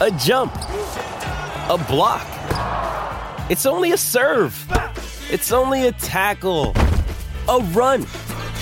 [0.00, 2.26] a jump, a block.
[3.50, 4.54] It's only a serve.
[5.30, 6.72] It's only a tackle,
[7.48, 8.02] a run.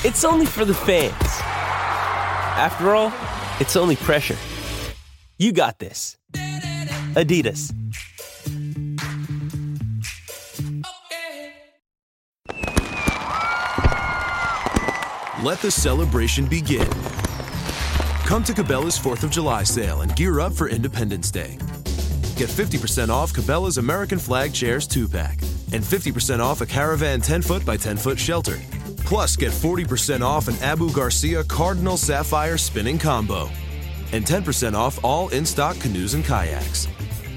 [0.03, 1.13] It's only for the fans.
[1.21, 3.13] After all,
[3.61, 4.37] it's only pressure.
[5.39, 6.17] You got this.
[6.33, 7.73] Adidas.
[15.43, 16.89] Let the celebration begin.
[18.27, 21.59] Come to Cabela's 4th of July sale and gear up for Independence Day.
[22.35, 25.41] Get 50% off Cabela's American Flag Chairs 2 pack
[25.73, 28.59] and 50% off a Caravan 10 foot by 10 foot shelter.
[29.05, 33.49] Plus, get 40% off an Abu Garcia Cardinal Sapphire spinning combo
[34.11, 36.89] and 10% off all in stock canoes and kayaks.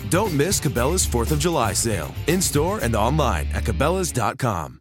[0.10, 4.79] Don't miss Cabela's 4th of July sale in store and online at Cabela's.com.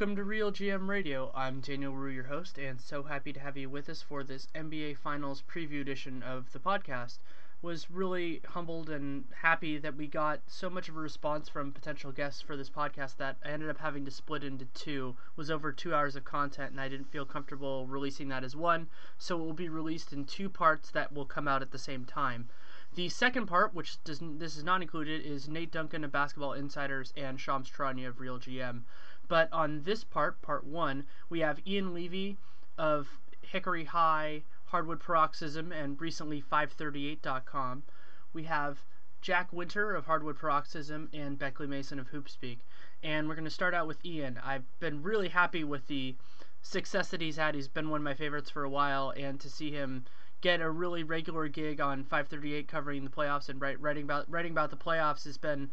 [0.00, 1.30] Welcome to Real GM Radio.
[1.34, 4.48] I'm Daniel Leroux, your host, and so happy to have you with us for this
[4.54, 7.18] NBA Finals preview edition of the podcast.
[7.60, 12.12] Was really humbled and happy that we got so much of a response from potential
[12.12, 15.16] guests for this podcast that I ended up having to split into two.
[15.32, 18.56] It was over two hours of content, and I didn't feel comfortable releasing that as
[18.56, 18.88] one,
[19.18, 22.06] so it will be released in two parts that will come out at the same
[22.06, 22.48] time.
[22.94, 27.12] The second part, which does, this is not included, is Nate Duncan of Basketball Insiders
[27.18, 28.84] and Shams Charania of Real GM.
[29.30, 32.36] But on this part, part one, we have Ian Levy
[32.76, 37.84] of Hickory High, Hardwood Paroxysm, and recently 538.com.
[38.32, 38.84] We have
[39.20, 42.58] Jack Winter of Hardwood Paroxysm and Beckley Mason of Hoopspeak.
[43.04, 44.36] And we're going to start out with Ian.
[44.44, 46.16] I've been really happy with the
[46.60, 47.54] success that he's had.
[47.54, 50.06] He's been one of my favorites for a while, and to see him
[50.40, 54.50] get a really regular gig on 538 covering the playoffs and write, writing about writing
[54.50, 55.70] about the playoffs has been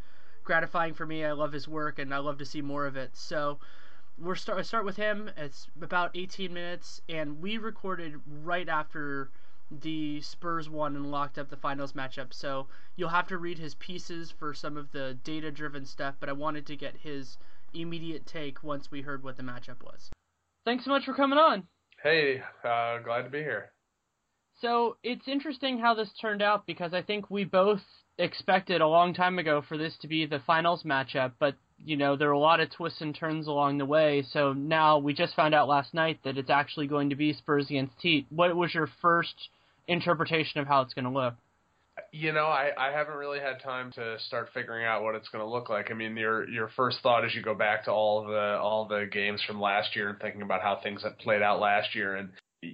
[0.47, 1.23] gratifying for me.
[1.25, 3.11] I love his work and I love to see more of it.
[3.13, 3.59] So
[4.17, 5.29] we're start start with him.
[5.37, 9.29] It's about 18 minutes, and we recorded right after
[9.69, 12.33] the Spurs won and locked up the finals matchup.
[12.33, 16.15] So you'll have to read his pieces for some of the data-driven stuff.
[16.19, 17.37] But I wanted to get his
[17.73, 20.09] immediate take once we heard what the matchup was.
[20.65, 21.67] Thanks so much for coming on.
[22.01, 23.71] Hey, uh, glad to be here.
[24.61, 27.81] So it's interesting how this turned out because I think we both
[28.17, 32.15] expected a long time ago for this to be the finals matchup, but you know
[32.15, 34.23] there were a lot of twists and turns along the way.
[34.31, 37.67] So now we just found out last night that it's actually going to be Spurs
[37.69, 38.25] against Heat.
[38.29, 39.49] What was your first
[39.87, 41.35] interpretation of how it's going to look?
[42.11, 45.43] You know, I, I haven't really had time to start figuring out what it's going
[45.43, 45.89] to look like.
[45.91, 49.07] I mean, your your first thought is you go back to all the all the
[49.11, 52.29] games from last year and thinking about how things had played out last year, and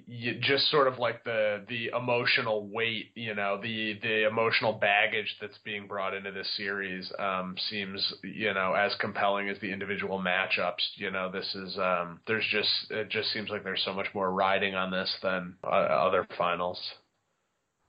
[0.07, 5.35] you, just sort of like the the emotional weight, you know, the the emotional baggage
[5.41, 10.19] that's being brought into this series um, seems, you know, as compelling as the individual
[10.19, 10.81] matchups.
[10.95, 14.31] You know, this is um, there's just it just seems like there's so much more
[14.31, 16.79] riding on this than uh, other finals.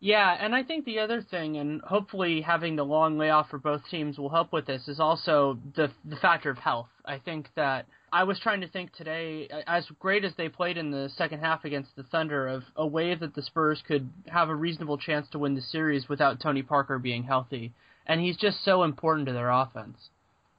[0.01, 3.81] Yeah, and I think the other thing, and hopefully having the long layoff for both
[3.91, 6.89] teams will help with this, is also the the factor of health.
[7.07, 10.93] I think that I was trying to think today, as great as they played in
[10.93, 14.55] the second half against the Thunder, of a way that the Spurs could have a
[14.55, 17.73] reasonable chance to win the series without Tony Parker being healthy.
[18.07, 19.97] And he's just so important to their offense.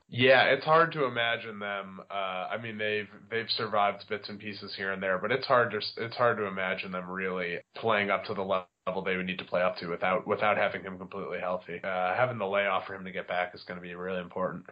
[0.10, 2.02] Yeah, it's hard to imagine them.
[2.12, 2.13] Uh,
[2.52, 5.78] I mean, they've they've survived bits and pieces here and there, but it's hard to
[6.04, 9.46] it's hard to imagine them really playing up to the level they would need to
[9.46, 11.80] play up to without without having him completely healthy.
[11.81, 14.66] Uh, having the layoff for him to get back is going to be really important.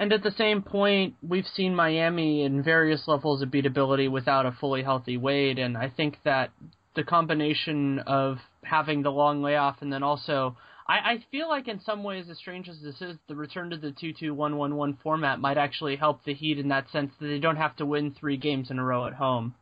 [0.00, 4.52] And at the same point, we've seen Miami in various levels of beatability without a
[4.52, 6.50] fully healthy Wade, and I think that
[6.96, 10.56] the combination of having the long layoff and then also
[10.90, 13.76] I, I feel like in some ways, as strange as this is, the return to
[13.76, 17.76] the two-two-one-one-one format might actually help the Heat in that sense that they don't have
[17.76, 19.54] to win three games in a row at home.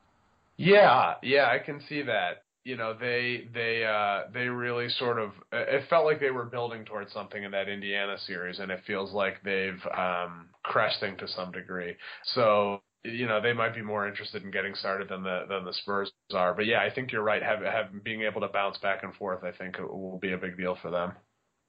[0.56, 2.44] Yeah, yeah, I can see that.
[2.64, 6.84] You know, they they uh they really sort of it felt like they were building
[6.84, 11.50] towards something in that Indiana series and it feels like they've um cresting to some
[11.52, 11.96] degree.
[12.34, 15.72] So you know they might be more interested in getting started than the than the
[15.72, 16.54] Spurs are.
[16.54, 17.42] But yeah, I think you're right.
[17.42, 20.56] Have, have being able to bounce back and forth, I think will be a big
[20.56, 21.12] deal for them.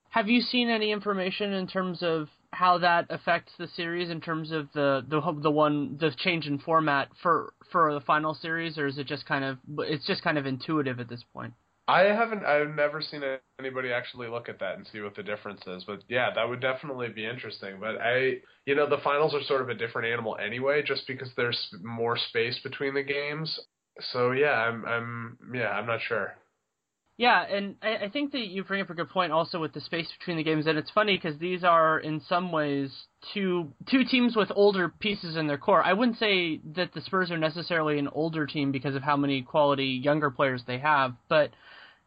[0.09, 4.51] Have you seen any information in terms of how that affects the series in terms
[4.51, 8.87] of the the the one the change in format for for the final series, or
[8.87, 11.53] is it just kind of it's just kind of intuitive at this point?
[11.87, 12.45] I haven't.
[12.45, 13.23] I've never seen
[13.59, 15.83] anybody actually look at that and see what the difference is.
[15.85, 17.77] But yeah, that would definitely be interesting.
[17.79, 21.31] But I, you know, the finals are sort of a different animal anyway, just because
[21.35, 23.59] there's more space between the games.
[24.11, 26.35] So yeah, I'm, I'm, yeah, I'm not sure.
[27.19, 29.81] Yeah, and I, I think that you bring up a good point also with the
[29.81, 32.93] space between the games, and it's funny because these are in some ways
[33.33, 35.83] two two teams with older pieces in their core.
[35.83, 39.41] I wouldn't say that the Spurs are necessarily an older team because of how many
[39.41, 41.51] quality younger players they have, but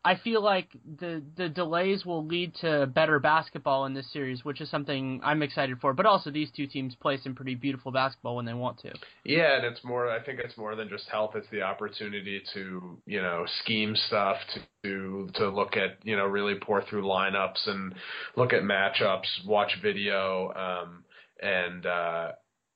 [0.05, 0.69] I feel like
[0.99, 5.43] the the delays will lead to better basketball in this series, which is something I'm
[5.43, 5.93] excited for.
[5.93, 8.93] But also, these two teams play some pretty beautiful basketball when they want to.
[9.25, 10.11] Yeah, and it's more.
[10.11, 11.33] I think it's more than just health.
[11.37, 14.39] It's the opportunity to you know scheme stuff
[14.83, 17.95] to to look at you know really pour through lineups and
[18.37, 21.05] look at matchups, watch video, um,
[21.41, 22.33] and uh,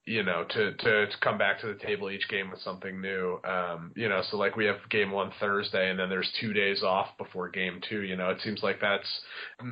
[0.07, 3.41] you know, to, to, to come back to the table each game with something new.
[3.43, 6.85] Um, you know, so like we have game one Thursday and then there's two days
[6.85, 9.21] off before game two, you know, it seems like that's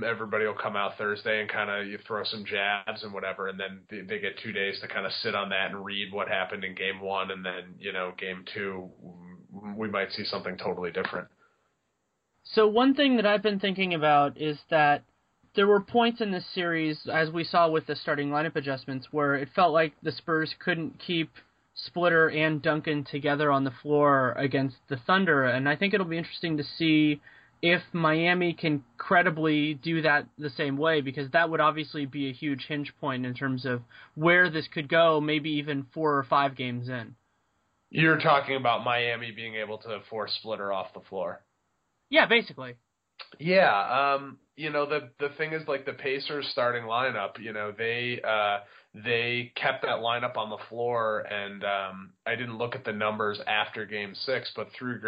[0.05, 3.47] everybody will come out Thursday and kind of you throw some jabs and whatever.
[3.47, 6.13] And then they, they get two days to kind of sit on that and read
[6.13, 7.31] what happened in game one.
[7.31, 8.91] And then, you know, game two,
[9.77, 11.29] we might see something totally different.
[12.43, 15.05] So one thing that I've been thinking about is that
[15.55, 19.35] there were points in this series, as we saw with the starting lineup adjustments, where
[19.35, 21.31] it felt like the Spurs couldn't keep
[21.75, 26.19] Splitter and Duncan together on the floor against the Thunder, and I think it'll be
[26.19, 27.21] interesting to see
[27.63, 32.33] if Miami can credibly do that the same way, because that would obviously be a
[32.33, 33.83] huge hinge point in terms of
[34.15, 37.15] where this could go, maybe even four or five games in.
[37.91, 41.41] You're talking about Miami being able to force Splitter off the floor.
[42.11, 42.75] Yeah, basically.
[43.39, 47.39] Yeah, um, you know the the thing is like the Pacers starting lineup.
[47.41, 48.59] You know they uh,
[48.95, 53.41] they kept that lineup on the floor, and um, I didn't look at the numbers
[53.47, 55.01] after Game Six, but through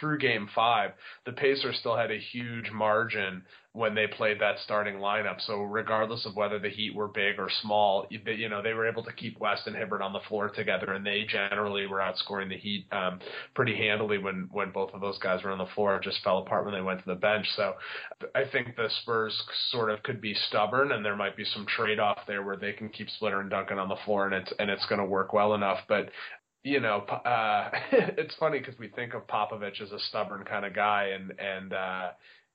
[0.00, 0.92] through Game Five,
[1.26, 3.42] the Pacers still had a huge margin
[3.74, 5.40] when they played that starting lineup.
[5.40, 9.02] So regardless of whether the Heat were big or small, you know they were able
[9.02, 12.56] to keep West and Hibbert on the floor together, and they generally were outscoring the
[12.56, 13.18] Heat um,
[13.54, 15.96] pretty handily when when both of those guys were on the floor.
[15.96, 17.46] It just fell apart when they went to the bench.
[17.56, 17.74] So
[18.34, 21.98] I think the Spurs sort of could be stubborn, and there might be some trade
[21.98, 24.70] off there where they can keep Splitter and Duncan on the floor, and it's and
[24.70, 25.78] it's going to work well enough.
[25.88, 26.10] But
[26.62, 30.74] you know, uh, it's funny because we think of Popovich as a stubborn kind of
[30.74, 32.08] guy, and and uh,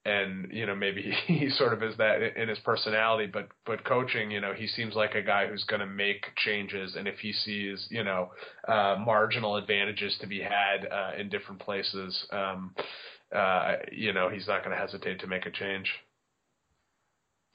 [0.06, 4.32] and you know maybe he sort of is that in his personality but but coaching
[4.32, 7.34] you know he seems like a guy who's going to make changes and if he
[7.34, 8.30] sees you know
[8.68, 12.74] uh marginal advantages to be had uh in different places um
[13.36, 15.92] uh you know he's not going to hesitate to make a change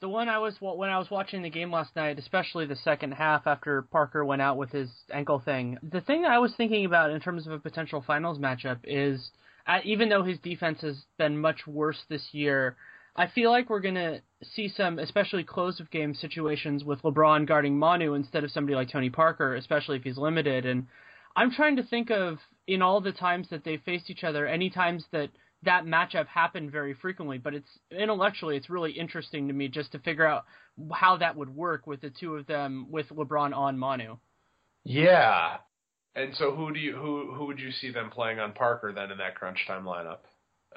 [0.01, 3.13] the one I was when I was watching the game last night, especially the second
[3.13, 5.77] half after Parker went out with his ankle thing.
[5.81, 9.31] The thing I was thinking about in terms of a potential finals matchup is
[9.67, 12.75] uh, even though his defense has been much worse this year,
[13.15, 17.79] I feel like we're to see some, especially close of game situations with LeBron guarding
[17.79, 20.65] Manu instead of somebody like Tony Parker, especially if he's limited.
[20.65, 20.87] And
[21.35, 24.69] I'm trying to think of in all the times that they faced each other, any
[24.69, 25.29] times that
[25.63, 27.37] that matchup happened very frequently.
[27.37, 30.45] But it's intellectually, it's really interesting to me just to figure out
[30.93, 34.17] how that would work with the two of them with LeBron on Manu.
[34.83, 35.57] Yeah,
[36.15, 39.11] and so who do you who who would you see them playing on Parker then
[39.11, 40.19] in that crunch time lineup?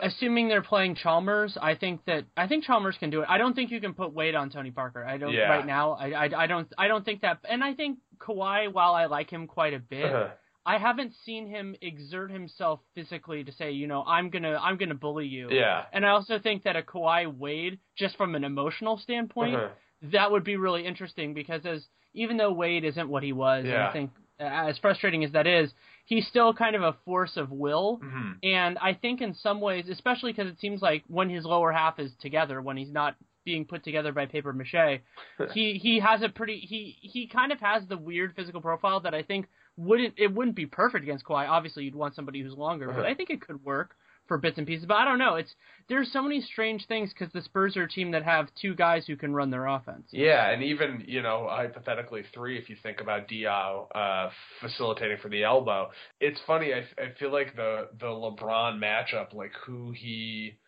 [0.00, 3.26] Assuming they're playing Chalmers, I think that I think Chalmers can do it.
[3.28, 5.04] I don't think you can put weight on Tony Parker.
[5.04, 5.48] I don't yeah.
[5.48, 5.92] right now.
[5.92, 7.38] I, I I don't I don't think that.
[7.48, 10.28] And I think Kawhi, while I like him quite a bit, uh-huh.
[10.68, 14.94] I haven't seen him exert himself physically to say, you know, I'm gonna I'm gonna
[14.94, 15.48] bully you.
[15.50, 15.84] Yeah.
[15.94, 19.68] And I also think that a Kawhi Wade, just from an emotional standpoint, uh-huh.
[20.12, 23.88] that would be really interesting because as even though Wade isn't what he was, yeah.
[23.88, 25.72] I think as frustrating as that is,
[26.04, 27.98] he's still kind of a force of will.
[28.04, 28.32] Mm-hmm.
[28.42, 31.98] And I think in some ways, especially because it seems like when his lower half
[31.98, 35.00] is together, when he's not being put together by paper mache,
[35.54, 39.14] he he has a pretty he he kind of has the weird physical profile that
[39.14, 39.46] I think
[39.78, 41.48] wouldn't it wouldn't be perfect against Kawhi.
[41.48, 43.00] Obviously, you'd want somebody who's longer, uh-huh.
[43.00, 43.94] but I think it could work
[44.26, 44.84] for bits and pieces.
[44.86, 45.36] But I don't know.
[45.36, 45.54] It's
[45.88, 49.04] there's so many strange things because the Spurs are a team that have two guys
[49.06, 50.06] who can run their offense.
[50.10, 54.30] Yeah, and even you know hypothetically three if you think about Diaw uh,
[54.60, 55.90] facilitating for the elbow.
[56.20, 56.72] It's funny.
[56.74, 60.58] I, I feel like the the LeBron matchup, like who he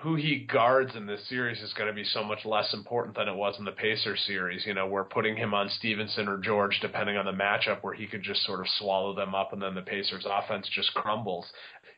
[0.00, 3.26] who he guards in this series is going to be so much less important than
[3.26, 4.66] it was in the Pacers series.
[4.66, 8.06] You know, we're putting him on Stephenson or George, depending on the matchup, where he
[8.06, 11.46] could just sort of swallow them up, and then the Pacers' offense just crumbles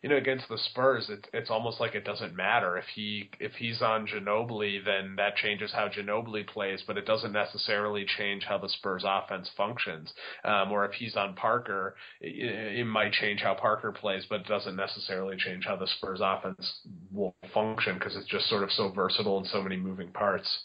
[0.02, 3.52] you know, against the Spurs, it's it's almost like it doesn't matter if he if
[3.52, 8.56] he's on Ginobili, then that changes how Ginobili plays, but it doesn't necessarily change how
[8.56, 10.12] the Spurs offense functions.
[10.44, 14.46] Um, or if he's on Parker, it, it might change how Parker plays, but it
[14.46, 16.80] doesn't necessarily change how the Spurs offense
[17.12, 20.64] will function because it's just sort of so versatile and so many moving parts.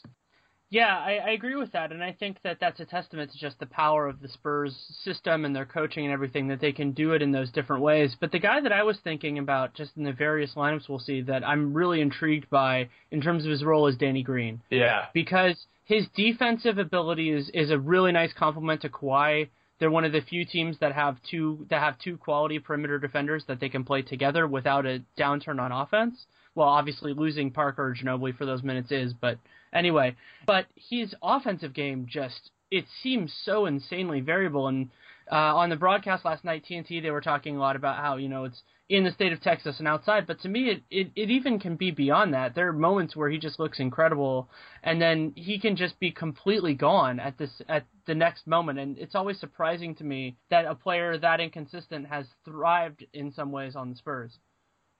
[0.76, 3.58] Yeah, I, I agree with that, and I think that that's a testament to just
[3.60, 7.14] the power of the Spurs system and their coaching and everything that they can do
[7.14, 8.14] it in those different ways.
[8.20, 11.22] But the guy that I was thinking about, just in the various lineups we'll see,
[11.22, 14.60] that I'm really intrigued by in terms of his role is Danny Green.
[14.70, 15.56] Yeah, because
[15.86, 19.48] his defensive ability is is a really nice complement to Kawhi.
[19.80, 23.46] They're one of the few teams that have two that have two quality perimeter defenders
[23.48, 26.26] that they can play together without a downturn on offense.
[26.54, 29.38] Well, obviously losing Parker or Ginobili for those minutes is, but
[29.74, 34.68] Anyway, but his offensive game just it seems so insanely variable.
[34.68, 34.90] And
[35.32, 38.30] uh, on the broadcast last night, TNT they were talking a lot about how you
[38.30, 40.28] know it's in the state of Texas and outside.
[40.28, 42.54] But to me, it, it it even can be beyond that.
[42.54, 44.50] There are moments where he just looks incredible,
[44.84, 48.80] and then he can just be completely gone at this at the next moment.
[48.80, 53.52] And it's always surprising to me that a player that inconsistent has thrived in some
[53.52, 54.38] ways on the Spurs.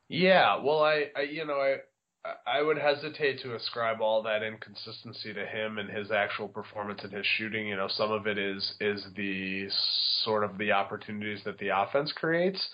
[0.08, 1.78] Yeah, well, I, I you know I
[2.48, 7.14] I would hesitate to ascribe all that inconsistency to him and his actual performance and
[7.14, 7.68] his shooting.
[7.68, 9.68] You know, some of it is is the
[10.24, 12.70] sort of the opportunities that the offense creates,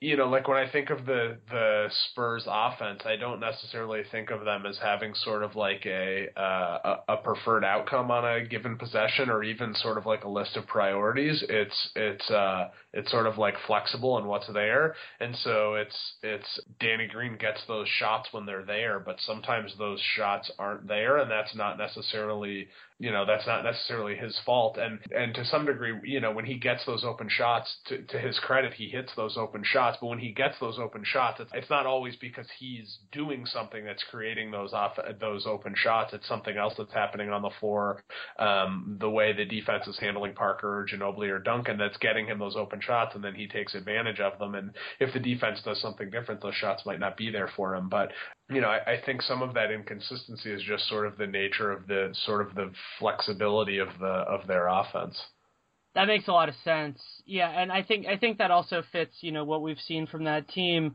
[0.00, 4.30] you know, like when I think of the the Spurs offense, I don't necessarily think
[4.30, 8.76] of them as having sort of like a uh, a preferred outcome on a given
[8.76, 11.42] possession, or even sort of like a list of priorities.
[11.48, 16.60] It's it's uh, it's sort of like flexible in what's there, and so it's it's
[16.78, 21.30] Danny Green gets those shots when they're there, but sometimes those shots aren't there, and
[21.30, 24.78] that's not necessarily you know that's not necessarily his fault.
[24.78, 28.18] And and to some degree you know when he gets those open shots to to
[28.18, 29.98] his credit he hits those open shots.
[30.00, 33.84] But when he gets those open shots it's, it's not always because he's doing something
[33.84, 36.12] that's creating those off those open shots.
[36.14, 38.02] It's something else that's happening on the floor
[38.38, 42.38] um the way the defense is handling Parker or Ginobili or Duncan that's getting him
[42.38, 44.54] those open shots and then he takes advantage of them.
[44.54, 47.88] And if the defense does something different those shots might not be there for him.
[47.88, 48.12] But
[48.50, 51.72] you know, I, I think some of that inconsistency is just sort of the nature
[51.72, 55.20] of the sort of the flexibility of the of their offense.
[55.94, 57.00] That makes a lot of sense.
[57.24, 60.24] Yeah, and I think I think that also fits, you know, what we've seen from
[60.24, 60.94] that team.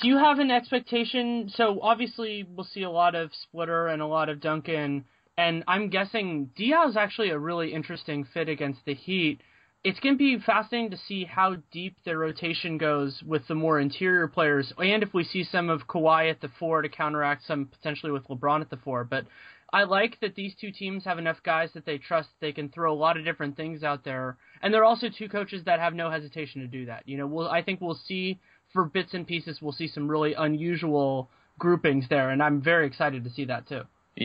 [0.00, 1.50] Do you have an expectation?
[1.54, 5.04] So obviously we'll see a lot of Splitter and a lot of Duncan,
[5.36, 9.40] and I'm guessing Diaw is actually a really interesting fit against the Heat
[9.84, 13.78] it's going to be fascinating to see how deep their rotation goes with the more
[13.78, 17.66] interior players, and if we see some of Kawhi at the four to counteract some
[17.66, 19.04] potentially with LeBron at the four.
[19.04, 19.26] But
[19.72, 22.92] I like that these two teams have enough guys that they trust they can throw
[22.92, 26.10] a lot of different things out there, and they're also two coaches that have no
[26.10, 27.04] hesitation to do that.
[27.06, 28.40] You know, we'll, I think we'll see
[28.72, 33.24] for bits and pieces, we'll see some really unusual groupings there, and I'm very excited
[33.24, 33.82] to see that too.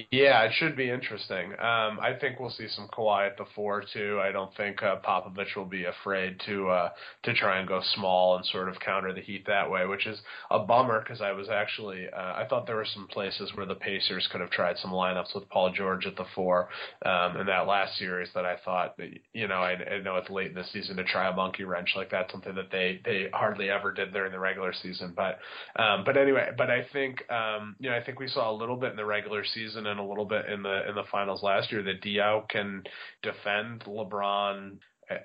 [0.09, 1.51] Yeah, it should be interesting.
[1.51, 4.19] Um, I think we'll see some Kawhi at the four too.
[4.23, 6.89] I don't think uh, Popovich will be afraid to uh,
[7.23, 10.19] to try and go small and sort of counter the Heat that way, which is
[10.49, 13.75] a bummer because I was actually uh, I thought there were some places where the
[13.75, 16.69] Pacers could have tried some lineups with Paul George at the four
[17.05, 18.97] um, in that last series that I thought
[19.33, 21.89] you know I, I know it's late in the season to try a monkey wrench
[21.95, 25.37] like that, something that they they hardly ever did during the regular season, but
[25.79, 28.75] um, but anyway, but I think um, you know I think we saw a little
[28.75, 31.43] bit in the regular season season and a little bit in the in the finals
[31.43, 32.83] last year that Diaw can
[33.21, 34.77] defend LeBron.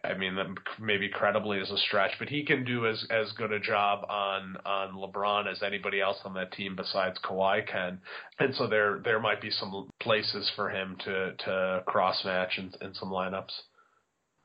[0.04, 0.36] I mean,
[0.80, 4.56] maybe credibly as a stretch, but he can do as as good a job on
[4.66, 8.00] on LeBron as anybody else on that team besides Kawhi can,
[8.38, 12.72] and so there there might be some places for him to to cross match in,
[12.80, 13.52] in some lineups.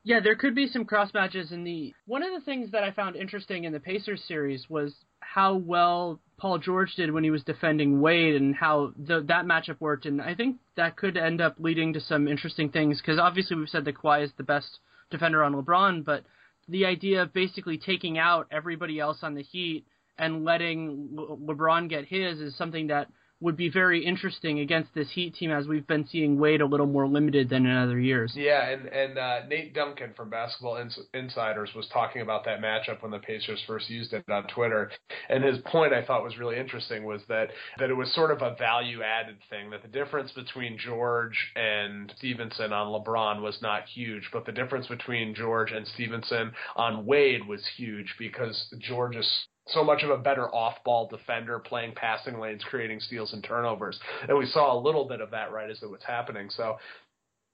[0.06, 1.94] Yeah, there could be some cross matches in the.
[2.06, 6.20] One of the things that I found interesting in the Pacers series was how well
[6.44, 10.06] Paul George did when he was defending Wade and how the, that matchup worked.
[10.06, 13.70] And I think that could end up leading to some interesting things because obviously we've
[13.70, 16.26] said that Kawhi is the best defender on LeBron, but
[16.68, 19.86] the idea of basically taking out everybody else on the Heat
[20.18, 23.08] and letting Le- LeBron get his is something that
[23.40, 26.86] would be very interesting against this Heat team, as we've been seeing Wade a little
[26.86, 28.34] more limited than in other years.
[28.36, 33.02] Yeah, and and uh, Nate Duncan from Basketball Ins- Insiders was talking about that matchup
[33.02, 34.92] when the Pacers first used it on Twitter,
[35.30, 37.50] and his point I thought was really interesting was that
[37.80, 42.14] that it was sort of a value added thing that the difference between George and
[42.18, 47.48] Stephenson on LeBron was not huge, but the difference between George and Stephenson on Wade
[47.48, 52.64] was huge because George is so much of a better off-ball defender, playing passing lanes,
[52.70, 54.00] creating steals and turnovers.
[54.28, 56.50] And we saw a little bit of that right as it was happening.
[56.50, 56.78] So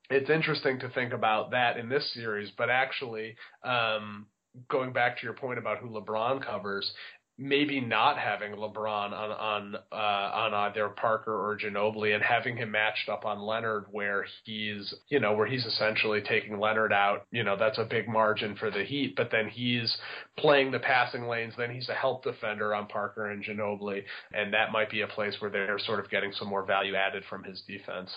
[0.10, 2.52] it's interesting to think about that in this series.
[2.58, 4.26] But actually, um,
[4.70, 6.92] going back to your point about who LeBron covers,
[7.40, 12.72] maybe not having LeBron on on uh, on either Parker or Ginobili and having him
[12.72, 17.44] matched up on Leonard where he's you know where he's essentially taking Leonard out you
[17.44, 19.16] know that's a big margin for the Heat.
[19.16, 19.98] But then he's
[20.38, 21.54] playing the passing lanes.
[21.58, 24.04] Then he's a help defender on Parker and Ginobili.
[24.34, 27.24] And that might be a place where they're sort of getting some more value added
[27.30, 28.10] from his defense.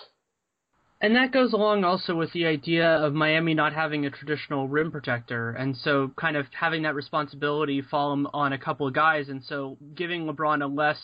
[1.03, 4.89] And that goes along also with the idea of Miami not having a traditional rim
[4.89, 9.43] protector, and so kind of having that responsibility fall on a couple of guys, and
[9.43, 10.97] so giving LeBron a less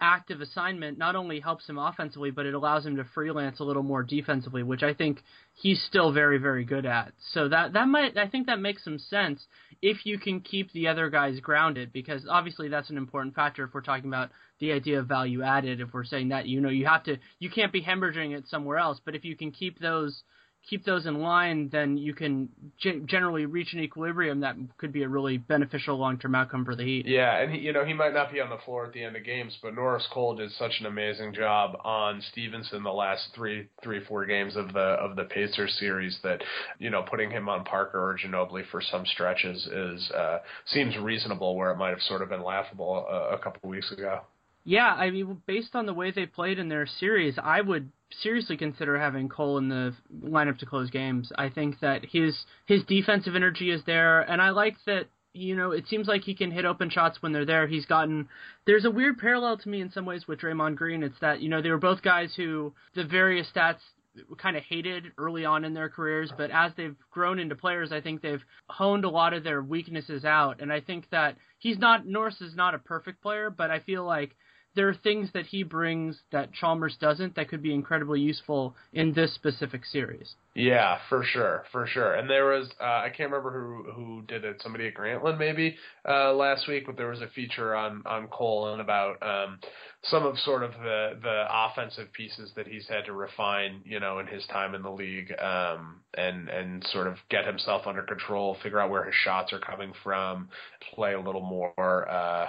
[0.00, 3.82] active assignment not only helps him offensively, but it allows him to freelance a little
[3.82, 5.22] more defensively, which I think
[5.54, 7.12] he's still very, very good at.
[7.32, 9.46] So that that might I think that makes some sense
[9.82, 13.74] if you can keep the other guys grounded, because obviously that's an important factor if
[13.74, 15.80] we're talking about the idea of value added.
[15.80, 18.78] If we're saying that you know you have to you can't be hemorrhaging it somewhere
[18.78, 20.22] else, but if you can keep those
[20.68, 22.48] keep those in line, then you can
[22.78, 26.84] g- generally reach an equilibrium that could be a really beneficial long-term outcome for the
[26.84, 27.06] Heat.
[27.06, 29.16] Yeah, and he, you know he might not be on the floor at the end
[29.16, 33.68] of games, but Norris Cole did such an amazing job on Stephenson the last three,
[33.82, 36.42] three, four games of the of the Pacers series that
[36.78, 41.56] you know putting him on Parker or Ginobili for some stretches is uh, seems reasonable
[41.56, 44.20] where it might have sort of been laughable a, a couple weeks ago.
[44.68, 48.58] Yeah, I mean, based on the way they played in their series, I would seriously
[48.58, 51.32] consider having Cole in the lineup to close games.
[51.38, 55.06] I think that his his defensive energy is there, and I like that.
[55.32, 57.66] You know, it seems like he can hit open shots when they're there.
[57.66, 58.28] He's gotten
[58.66, 61.02] there's a weird parallel to me in some ways with Draymond Green.
[61.02, 63.80] It's that you know they were both guys who the various stats
[64.36, 68.02] kind of hated early on in their careers, but as they've grown into players, I
[68.02, 70.60] think they've honed a lot of their weaknesses out.
[70.60, 74.04] And I think that he's not Norris is not a perfect player, but I feel
[74.04, 74.36] like
[74.78, 79.12] there are things that he brings that Chalmers doesn't that could be incredibly useful in
[79.12, 80.36] this specific series.
[80.54, 82.14] Yeah, for sure, for sure.
[82.14, 84.60] And there was uh, I can't remember who who did it.
[84.62, 85.76] Somebody at Grantland maybe
[86.08, 89.58] uh, last week, but there was a feature on on Cole and about um,
[90.04, 94.20] some of sort of the the offensive pieces that he's had to refine, you know,
[94.20, 98.56] in his time in the league, um, and and sort of get himself under control,
[98.62, 100.48] figure out where his shots are coming from,
[100.94, 102.08] play a little more.
[102.08, 102.46] Uh,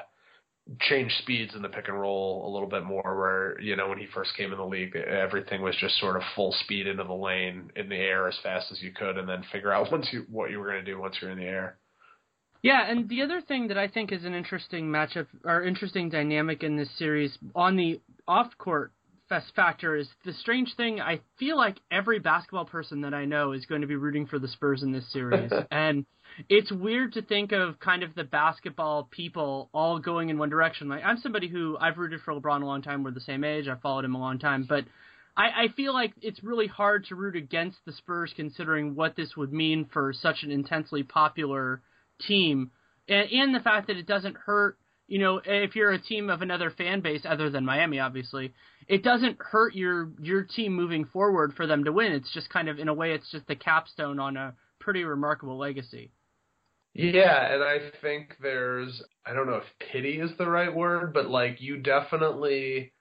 [0.82, 3.98] change speeds in the pick and roll a little bit more where you know when
[3.98, 7.14] he first came in the league everything was just sort of full speed into the
[7.14, 10.26] lane in the air as fast as you could and then figure out once you
[10.30, 11.78] what you were going to do once you're in the air.
[12.62, 16.62] Yeah and the other thing that i think is an interesting matchup or interesting dynamic
[16.62, 18.92] in this series on the off court
[19.56, 23.66] factor is the strange thing i feel like every basketball person that i know is
[23.66, 25.52] going to be rooting for the spurs in this series.
[25.72, 26.06] And
[26.48, 30.88] it's weird to think of kind of the basketball people all going in one direction.
[30.88, 33.04] Like I'm somebody who I've rooted for LeBron a long time.
[33.04, 33.68] We're the same age.
[33.68, 34.86] I've followed him a long time, but
[35.36, 39.36] I, I feel like it's really hard to root against the Spurs considering what this
[39.36, 41.82] would mean for such an intensely popular
[42.28, 42.72] team,
[43.08, 44.78] and, and the fact that it doesn't hurt.
[45.08, 48.54] You know, if you're a team of another fan base other than Miami, obviously,
[48.88, 52.12] it doesn't hurt your your team moving forward for them to win.
[52.12, 55.58] It's just kind of in a way, it's just the capstone on a pretty remarkable
[55.58, 56.12] legacy.
[57.02, 61.30] Yeah, and I think there's I don't know if pity is the right word, but
[61.30, 62.92] like you definitely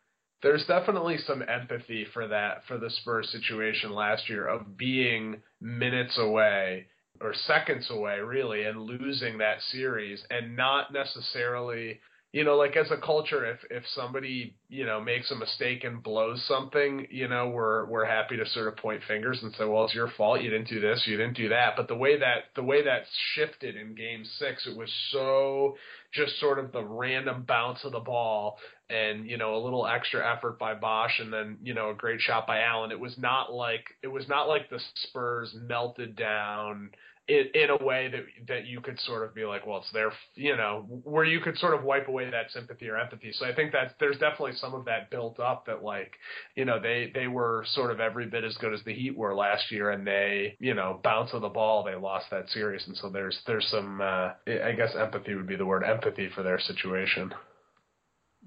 [0.40, 6.16] there's definitely some empathy for that for the Spurs situation last year of being minutes
[6.16, 6.86] away
[7.20, 11.98] or seconds away really and losing that series and not necessarily
[12.32, 16.02] you know, like as a culture, if if somebody you know makes a mistake and
[16.02, 19.84] blows something, you know, we're we're happy to sort of point fingers and say, well,
[19.84, 20.42] it's your fault.
[20.42, 21.04] You didn't do this.
[21.06, 21.74] You didn't do that.
[21.76, 25.76] But the way that the way that shifted in Game Six, it was so
[26.12, 28.58] just sort of the random bounce of the ball
[28.90, 32.20] and you know a little extra effort by Bosh and then you know a great
[32.20, 32.92] shot by Allen.
[32.92, 36.90] It was not like it was not like the Spurs melted down
[37.28, 40.12] in, in a way that that you could sort of be like, well, it's their,
[40.34, 43.32] you know, where you could sort of wipe away that sympathy or empathy.
[43.32, 46.12] So I think that there's definitely some of that built up that like,
[46.56, 49.34] you know, they they were sort of every bit as good as the Heat were
[49.34, 52.96] last year, and they, you know, bounce of the ball, they lost that series, and
[52.96, 56.58] so there's there's some, uh, I guess empathy would be the word, empathy for their
[56.58, 57.32] situation.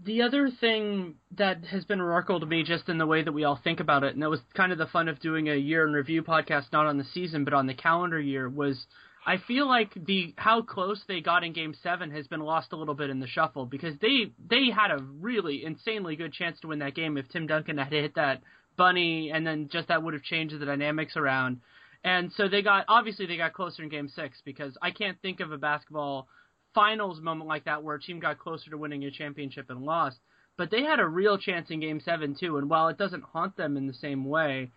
[0.03, 3.43] The other thing that has been remarkable to me, just in the way that we
[3.43, 5.85] all think about it, and that was kind of the fun of doing a year
[5.85, 8.87] in review podcast, not on the season but on the calendar year, was
[9.25, 12.75] I feel like the how close they got in Game Seven has been lost a
[12.75, 16.67] little bit in the shuffle because they they had a really insanely good chance to
[16.67, 18.41] win that game if Tim Duncan had hit that
[18.77, 21.61] bunny, and then just that would have changed the dynamics around.
[22.03, 25.39] And so they got obviously they got closer in Game Six because I can't think
[25.39, 26.27] of a basketball
[26.73, 30.17] finals moment like that where a team got closer to winning a championship and lost.
[30.57, 33.55] But they had a real chance in Game Seven too, and while it doesn't haunt
[33.57, 34.71] them in the same way,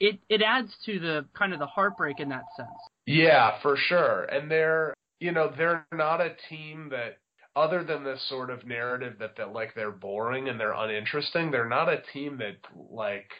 [0.00, 2.68] it it adds to the kind of the heartbreak in that sense.
[3.06, 4.24] Yeah, for sure.
[4.24, 7.18] And they're you know they're not a team that
[7.56, 11.50] other than this sort of narrative that that like they're boring and they're uninteresting.
[11.50, 12.56] They're not a team that
[12.90, 13.30] like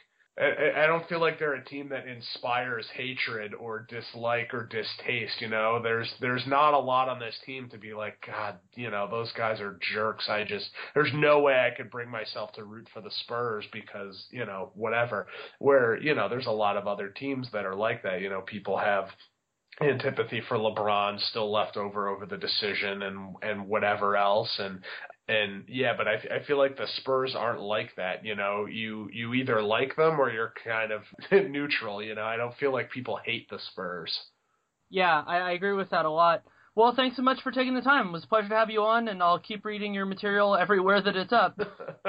[0.41, 5.41] I, I don't feel like they're a team that inspires hatred or dislike or distaste.
[5.41, 8.91] You know, there's there's not a lot on this team to be like, God, you
[8.91, 10.29] know, those guys are jerks.
[10.29, 14.27] I just there's no way I could bring myself to root for the Spurs because
[14.31, 15.27] you know whatever.
[15.59, 18.23] Where you know there's a lot of other teams that are like that.
[18.23, 19.09] You know, people have
[19.81, 24.81] antipathy for LeBron still left over over the decision and and whatever else and
[25.31, 28.25] and yeah, but I, I feel like the Spurs aren't like that.
[28.25, 31.03] You know, you you either like them or you're kind of
[31.51, 32.03] neutral.
[32.03, 34.13] You know, I don't feel like people hate the Spurs.
[34.91, 36.43] Yeah, I, I agree with that a lot.
[36.75, 38.09] Well, thanks so much for taking the time.
[38.09, 41.01] It was a pleasure to have you on, and I'll keep reading your material everywhere
[41.03, 41.59] that it's up.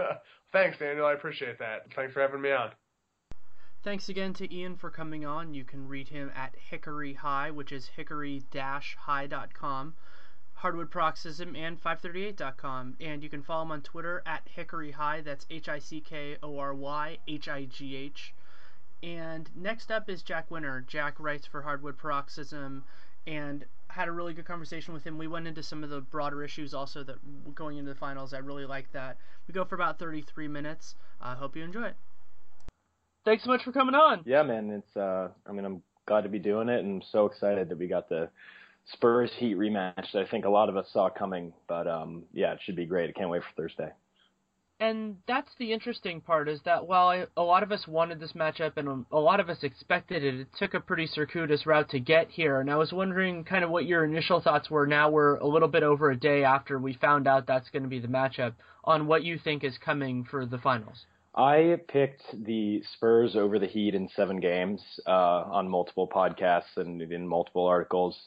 [0.52, 1.06] thanks, Daniel.
[1.06, 1.86] I appreciate that.
[1.96, 2.72] Thanks for having me on.
[3.84, 5.56] Thanks again to Ian for coming on.
[5.56, 9.96] You can read him at Hickory High, which is hickory-high.com.
[10.62, 12.96] Hardwood Paroxysm, and 538.com.
[13.02, 15.22] And you can follow him on Twitter at Hickory High.
[15.22, 18.36] That's H I C K O R Y H I G H.
[19.02, 20.86] And next up is Jack Winter.
[20.88, 22.84] Jack writes for Hardwood Paroxysm
[23.26, 25.18] and had a really good conversation with him.
[25.18, 28.32] We went into some of the broader issues also that going into the finals.
[28.32, 29.18] I really like that.
[29.48, 30.94] We go for about 33 minutes.
[31.20, 31.96] I uh, hope you enjoy it.
[33.26, 34.22] Thanks so much for coming on.
[34.26, 34.70] Yeah, man.
[34.70, 37.80] It's uh I mean I'm glad to be doing it and I'm so excited that
[37.80, 38.30] we got the
[38.94, 41.54] Spurs Heat rematch that I think a lot of us saw coming.
[41.68, 43.10] But um, yeah, it should be great.
[43.10, 43.92] I can't wait for Thursday.
[44.82, 48.34] And that's the interesting part is that while I, a lot of us wanted this
[48.34, 52.00] matchup and a lot of us expected it, it took a pretty circuitous route to
[52.00, 52.60] get here.
[52.60, 54.88] And I was wondering kind of what your initial thoughts were.
[54.88, 57.90] Now we're a little bit over a day after we found out that's going to
[57.90, 61.06] be the matchup on what you think is coming for the finals.
[61.36, 67.00] I picked the Spurs over the Heat in seven games uh, on multiple podcasts and
[67.02, 68.18] in multiple articles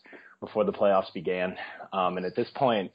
[0.45, 1.57] before the playoffs began.
[1.93, 2.93] Um, and at this point,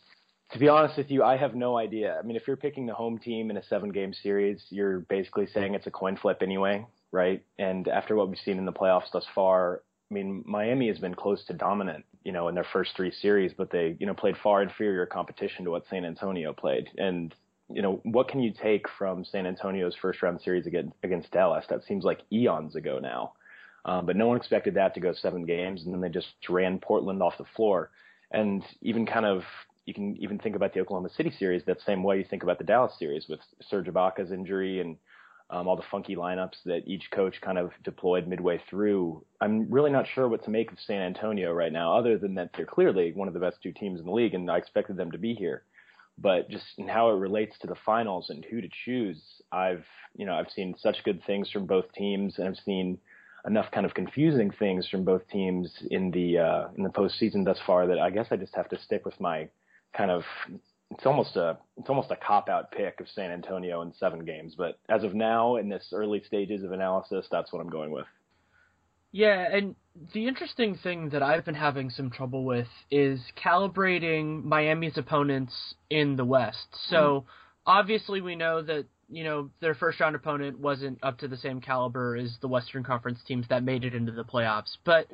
[0.52, 2.18] to be honest with you, I have no idea.
[2.18, 5.48] I mean, if you're picking the home team in a seven game series, you're basically
[5.54, 7.44] saying it's a coin flip anyway, right?
[7.60, 11.14] And after what we've seen in the playoffs thus far, I mean, Miami has been
[11.14, 14.36] close to dominant, you know, in their first three series, but they, you know, played
[14.42, 16.90] far inferior competition to what San Antonio played.
[16.98, 17.34] And,
[17.72, 21.66] you know, what can you take from San Antonio's first round series against, against Dallas?
[21.70, 23.34] That seems like eons ago now.
[23.90, 26.78] Um, but no one expected that to go seven games, and then they just ran
[26.78, 27.90] Portland off the floor.
[28.30, 29.42] And even kind of,
[29.86, 32.60] you can even think about the Oklahoma City series that same way you think about
[32.60, 34.96] the Dallas series with Serge Ibaka's injury and
[35.50, 39.26] um, all the funky lineups that each coach kind of deployed midway through.
[39.42, 42.52] I'm really not sure what to make of San Antonio right now, other than that
[42.56, 45.10] they're clearly one of the best two teams in the league, and I expected them
[45.14, 45.64] to be here.
[46.20, 49.20] But just in how it relates to the finals and who to choose,
[49.52, 53.00] I've you know I've seen such good things from both teams, and I've seen
[53.46, 57.58] enough kind of confusing things from both teams in the uh, in the postseason thus
[57.66, 59.50] far that I guess I just have to stick with my
[59.96, 60.24] kind of
[60.92, 64.56] it's almost a it's almost a cop out pick of San Antonio in seven games.
[64.58, 68.06] But as of now, in this early stages of analysis, that's what I'm going with.
[69.12, 69.76] Yeah, and
[70.14, 75.54] the interesting thing that I've been having some trouble with is calibrating Miami's opponents
[75.90, 76.68] in the West.
[76.90, 77.24] So mm.
[77.66, 81.62] obviously we know that you know, their first round opponent wasn't up to the same
[81.62, 84.78] caliber as the Western Conference teams that made it into the playoffs.
[84.86, 85.08] But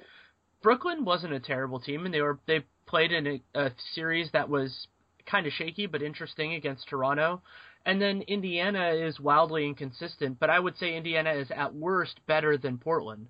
[0.62, 4.50] Brooklyn wasn't a terrible team, and they were they played in a, a series that
[4.50, 4.88] was
[5.26, 7.42] kind of shaky but interesting against Toronto.
[7.86, 12.58] And then Indiana is wildly inconsistent, but I would say Indiana is at worst better
[12.58, 13.28] than Portland.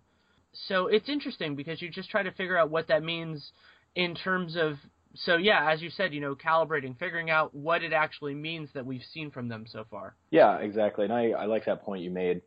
[0.67, 3.51] So it's interesting because you just try to figure out what that means
[3.95, 4.75] in terms of
[5.15, 8.85] so yeah, as you said, you know, calibrating, figuring out what it actually means that
[8.85, 10.15] we've seen from them so far.
[10.31, 12.41] Yeah, exactly, and I, I like that point you made.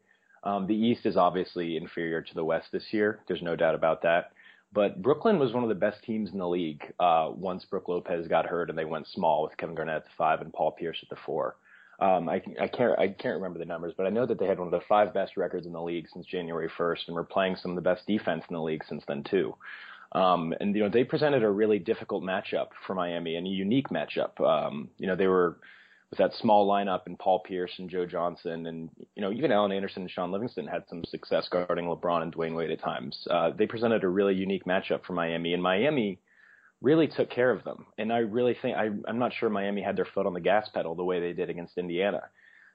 [0.45, 3.21] Um, the East is obviously inferior to the West this year.
[3.27, 4.33] There's no doubt about that.
[4.73, 8.29] But Brooklyn was one of the best teams in the league uh, once Brook Lopez
[8.29, 10.99] got hurt and they went small with Kevin Garnett at the five and Paul Pierce
[11.03, 11.57] at the four.
[12.01, 14.59] Um, I, I can't I can't remember the numbers, but I know that they had
[14.59, 17.57] one of the five best records in the league since January 1st, and were playing
[17.57, 19.57] some of the best defense in the league since then too.
[20.13, 23.89] Um, and you know they presented a really difficult matchup for Miami and a unique
[23.91, 24.41] matchup.
[24.41, 25.59] Um, you know they were
[26.11, 29.73] with that small lineup and Paul Pierce and Joe Johnson and you know even Alan
[29.73, 33.27] Anderson and Shaun Livingston had some success guarding LeBron and Dwyane Wade at times.
[33.31, 36.19] Uh, they presented a really unique matchup for Miami, and Miami
[36.81, 37.87] really took care of them.
[37.99, 40.69] And I really think I, I'm not sure Miami had their foot on the gas
[40.73, 42.23] pedal the way they did against Indiana.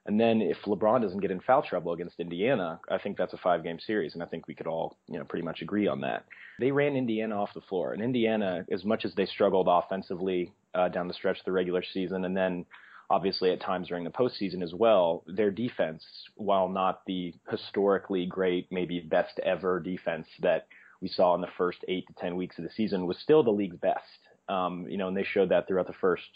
[0.06, 3.38] And then if LeBron doesn't get in foul trouble against Indiana, I think that's a
[3.38, 6.02] five game series, and I think we could all, you know, pretty much agree on
[6.02, 6.26] that.
[6.60, 10.90] They ran Indiana off the floor, and Indiana, as much as they struggled offensively uh,
[10.90, 12.66] down the stretch of the regular season, and then
[13.10, 16.04] obviously at times during the postseason as well, their defense,
[16.36, 20.68] while not the historically great, maybe best ever defense that
[21.02, 23.52] we saw in the first eight to ten weeks of the season, was still the
[23.52, 24.04] league's best.
[24.50, 26.28] Um, you know, and they showed that throughout the first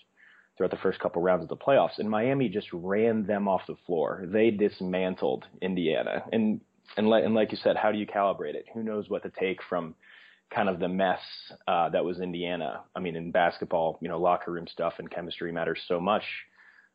[0.57, 1.99] throughout the first couple rounds of the playoffs.
[1.99, 4.25] And Miami just ran them off the floor.
[4.25, 6.23] They dismantled Indiana.
[6.33, 6.61] And
[6.95, 8.65] and, and like you said, how do you calibrate it?
[8.73, 9.95] Who knows what to take from
[10.49, 11.19] kind of the mess
[11.67, 12.81] uh, that was Indiana?
[12.95, 16.23] I mean, in basketball, you know, locker room stuff and chemistry matters so much.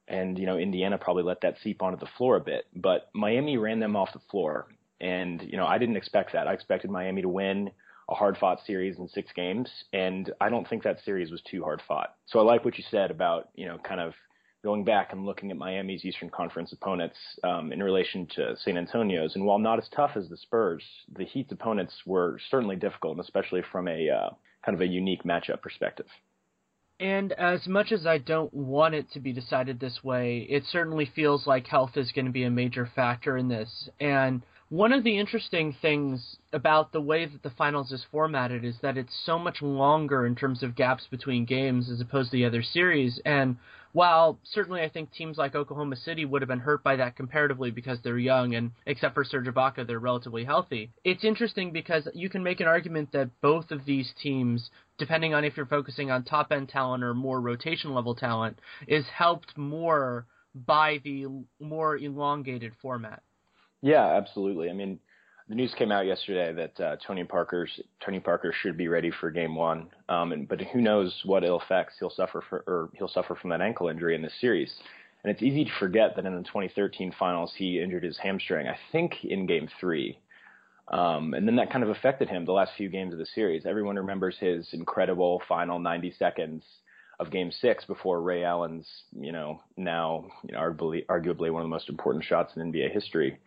[0.09, 3.57] And you know, Indiana probably let that seep onto the floor a bit, but Miami
[3.57, 4.69] ran them off the floor.
[5.01, 6.49] And you know, I didn't expect that.
[6.49, 7.71] I expected Miami to win
[8.09, 11.63] a hard fought series in six games, and I don't think that series was too
[11.63, 12.15] hard fought.
[12.27, 14.15] So I like what you said about you know kind of
[14.63, 19.35] going back and looking at Miami's Eastern Conference opponents um, in relation to San Antonio's,
[19.35, 20.85] and while not as tough as the Spurs,
[21.17, 24.31] the Heat's opponents were certainly difficult, especially from a uh,
[24.65, 26.07] kind of a unique matchup perspective.
[27.01, 31.11] And as much as I don't want it to be decided this way, it certainly
[31.17, 33.89] feels like health is going to be a major factor in this.
[33.99, 38.75] And one of the interesting things about the way that the finals is formatted is
[38.81, 42.47] that it's so much longer in terms of gaps between games as opposed to the
[42.47, 43.21] other series.
[43.27, 43.59] And
[43.93, 47.71] while certainly I think teams like Oklahoma City would have been hurt by that comparatively
[47.71, 50.91] because they're young and except for Serge Ibaka, they're relatively healthy.
[51.05, 55.45] It's interesting because you can make an argument that both of these teams, depending on
[55.45, 58.59] if you're focusing on top end talent or more rotation level talent,
[58.89, 61.27] is helped more by the
[61.61, 63.23] more elongated format.
[63.83, 64.71] Yeah, absolutely.
[64.71, 64.99] I mean,
[65.49, 69.31] the news came out yesterday that uh, Tony Parker's Tony Parker should be ready for
[69.31, 73.09] Game One, um, and, but who knows what ill effects he'll suffer for, or he'll
[73.09, 74.73] suffer from that ankle injury in this series.
[75.25, 78.77] And it's easy to forget that in the 2013 finals he injured his hamstring, I
[78.93, 80.19] think in Game Three,
[80.89, 83.67] um, and then that kind of affected him the last few games of the series.
[83.67, 86.63] Everyone remembers his incredible final 90 seconds
[87.19, 88.87] of Game Six before Ray Allen's,
[89.19, 92.93] you know, now you know, arguably, arguably one of the most important shots in NBA
[92.93, 93.39] history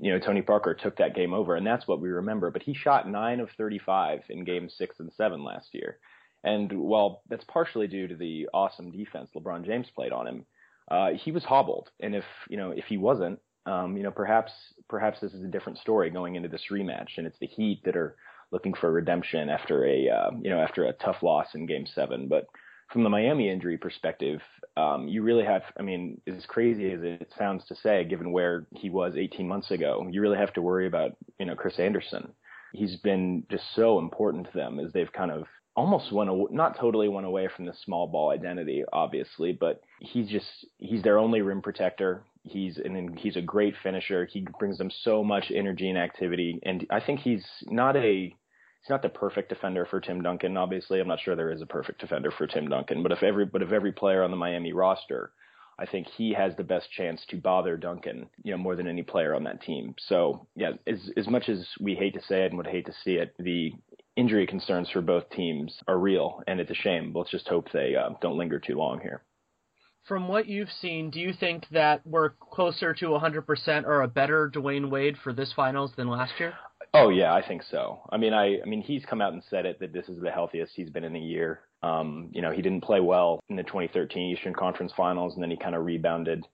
[0.00, 2.50] you know, Tony Parker took that game over, and that's what we remember.
[2.50, 5.98] But he shot nine of 35 in games six and seven last year.
[6.42, 10.46] And while that's partially due to the awesome defense LeBron James played on him,
[10.90, 11.90] uh, he was hobbled.
[12.00, 14.52] And if, you know, if he wasn't, um, you know, perhaps,
[14.88, 17.16] perhaps this is a different story going into this rematch.
[17.16, 18.16] And it's the Heat that are
[18.50, 22.28] looking for redemption after a, uh, you know, after a tough loss in game seven.
[22.28, 22.44] But
[22.92, 24.40] from the Miami injury perspective,
[24.76, 28.66] um, you really have, I mean, as crazy as it sounds to say, given where
[28.72, 32.32] he was 18 months ago, you really have to worry about, you know, Chris Andersen.
[32.72, 35.44] He's been just so important to them as they've kind of
[35.76, 40.66] almost went, not totally went away from the small ball identity, obviously, but he's just,
[40.78, 42.24] he's their only rim protector.
[42.42, 44.26] He's, and he's a great finisher.
[44.26, 46.60] He brings them so much energy and activity.
[46.64, 48.34] And I think he's not a,
[48.84, 50.56] he's not the perfect defender for Tim Duncan.
[50.56, 53.46] Obviously, I'm not sure there is a perfect defender for Tim Duncan, but if every
[53.46, 55.32] but if every player on the Miami roster,
[55.78, 59.02] I think he has the best chance to bother Duncan, you know, more than any
[59.02, 59.94] player on that team.
[60.08, 62.94] So yeah, as as much as we hate to say it and would hate to
[63.04, 63.72] see it, the
[64.16, 67.12] injury concerns for both teams are real, and it's a shame.
[67.14, 69.22] Let's just hope they uh, don't linger too long here.
[70.06, 74.50] From what you've seen, do you think that we're closer to 100% or a better
[74.54, 76.52] Dwyane Wade for this finals than last year?
[76.94, 78.00] Oh yeah, I think so.
[78.10, 80.30] I mean, I I mean he's come out and said it that this is the
[80.30, 81.60] healthiest he's been in a year.
[81.82, 85.50] Um, you know, he didn't play well in the 2013 Eastern Conference Finals, and then
[85.50, 86.46] he kind of rebounded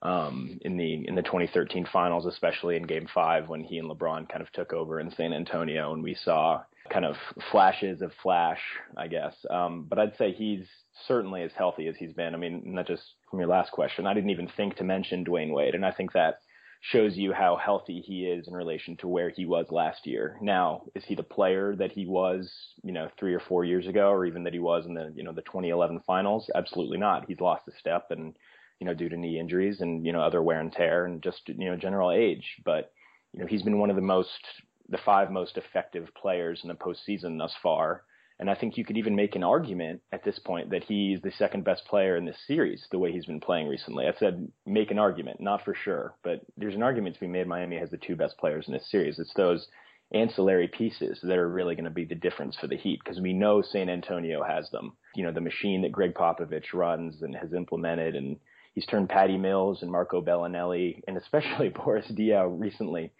[0.00, 4.28] um, in the in the 2013 Finals, especially in Game Five when he and LeBron
[4.30, 7.16] kind of took over in San Antonio, and we saw kind of
[7.50, 8.60] flashes of Flash,
[8.96, 9.34] I guess.
[9.50, 10.66] Um, but I'd say he's
[11.06, 12.34] certainly as healthy as he's been.
[12.34, 14.06] I mean, not just from your last question.
[14.06, 16.40] I didn't even think to mention Dwyane Wade, and I think that
[16.84, 20.36] shows you how healthy he is in relation to where he was last year.
[20.42, 24.10] Now, is he the player that he was, you know, three or four years ago,
[24.10, 26.50] or even that he was in the, you know, the 2011 finals?
[26.56, 27.26] Absolutely not.
[27.28, 28.34] He's lost a step, and
[28.80, 31.48] you know, due to knee injuries and you know other wear and tear and just
[31.48, 32.56] you know general age.
[32.64, 32.92] But
[33.32, 34.40] you know, he's been one of the most,
[34.88, 38.02] the five most effective players in the postseason thus far.
[38.42, 41.30] And I think you could even make an argument at this point that he's the
[41.30, 44.08] second best player in this series, the way he's been playing recently.
[44.08, 47.46] I said make an argument, not for sure, but there's an argument to be made.
[47.46, 49.20] Miami has the two best players in this series.
[49.20, 49.68] It's those
[50.12, 53.32] ancillary pieces that are really going to be the difference for the Heat because we
[53.32, 54.96] know San Antonio has them.
[55.14, 58.38] You know, the machine that Gregg Popovich runs and has implemented and
[58.74, 63.12] he's turned Patty Mills and Marco Belinelli and especially Boris Diaw recently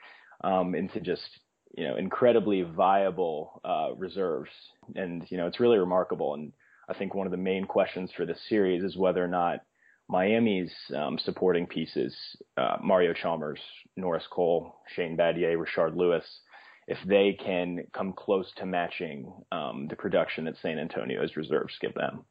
[0.43, 1.39] um, into just
[1.75, 4.51] you know incredibly viable uh, reserves,
[4.95, 6.35] and you know it's really remarkable.
[6.35, 6.53] And
[6.89, 9.61] I think one of the main questions for this series is whether or not
[10.09, 12.15] Miami's um, supporting pieces,
[12.57, 13.61] uh, Mario Chalmers,
[13.97, 16.25] Norris Cole, Shane Battier, Rashard Lewis,
[16.87, 21.95] if they can come close to matching um, the production that San Antonio's reserves give
[21.95, 22.25] them.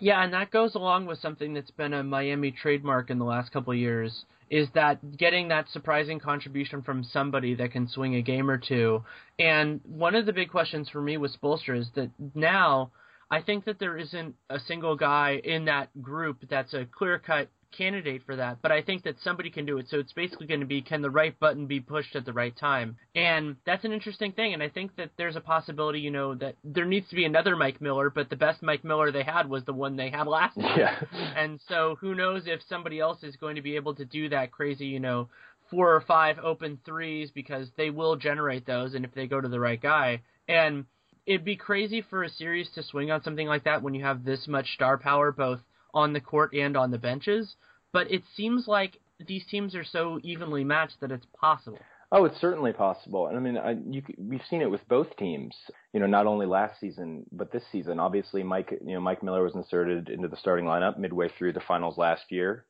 [0.00, 3.52] Yeah, and that goes along with something that's been a Miami trademark in the last
[3.52, 8.22] couple of years is that getting that surprising contribution from somebody that can swing a
[8.22, 9.02] game or two.
[9.38, 12.92] And one of the big questions for me with Spoelstra is that now
[13.30, 17.48] I think that there isn't a single guy in that group that's a clear cut
[17.72, 19.86] candidate for that, but I think that somebody can do it.
[19.88, 22.56] So it's basically going to be can the right button be pushed at the right
[22.56, 22.96] time?
[23.14, 24.54] And that's an interesting thing.
[24.54, 27.56] And I think that there's a possibility, you know, that there needs to be another
[27.56, 30.56] Mike Miller, but the best Mike Miller they had was the one they had last
[30.56, 30.76] year.
[30.76, 31.02] Yeah.
[31.36, 34.52] And so who knows if somebody else is going to be able to do that
[34.52, 35.28] crazy, you know,
[35.70, 39.48] four or five open threes because they will generate those and if they go to
[39.48, 40.22] the right guy.
[40.48, 40.86] And
[41.26, 44.24] it'd be crazy for a series to swing on something like that when you have
[44.24, 45.60] this much star power both
[45.96, 47.56] on the court and on the benches.
[47.92, 51.78] But it seems like these teams are so evenly matched that it's possible.
[52.12, 55.56] Oh, it's certainly possible, and I mean, I, you, we've seen it with both teams.
[55.92, 57.98] You know, not only last season but this season.
[57.98, 61.62] Obviously, Mike, you know, Mike Miller was inserted into the starting lineup midway through the
[61.66, 62.64] finals last year.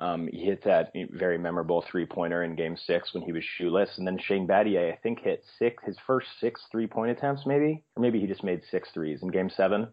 [0.00, 3.90] Um, he hit that very memorable three pointer in Game Six when he was shoeless,
[3.98, 7.84] and then Shane Battier, I think, hit six his first six three point attempts, maybe,
[7.94, 9.88] or maybe he just made six threes in Game Seven.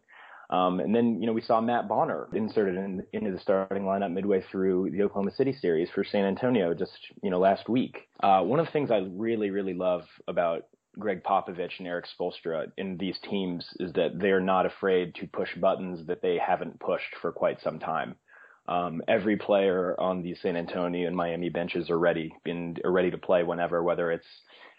[0.50, 4.14] Um, and then, you know, we saw Matt Bonner inserted in, into the starting lineup
[4.14, 8.08] midway through the Oklahoma City series for San Antonio just, you know, last week.
[8.24, 10.64] Uh, one of the things I really, really love about
[10.98, 15.54] Gregg Popovich and Erik Spoelstra in these teams is that they're not afraid to push
[15.56, 18.16] buttons that they haven't pushed for quite some time.
[18.68, 23.12] Um, every player on the San Antonio and Miami benches are ready and are ready
[23.12, 24.28] to play whenever, whether it's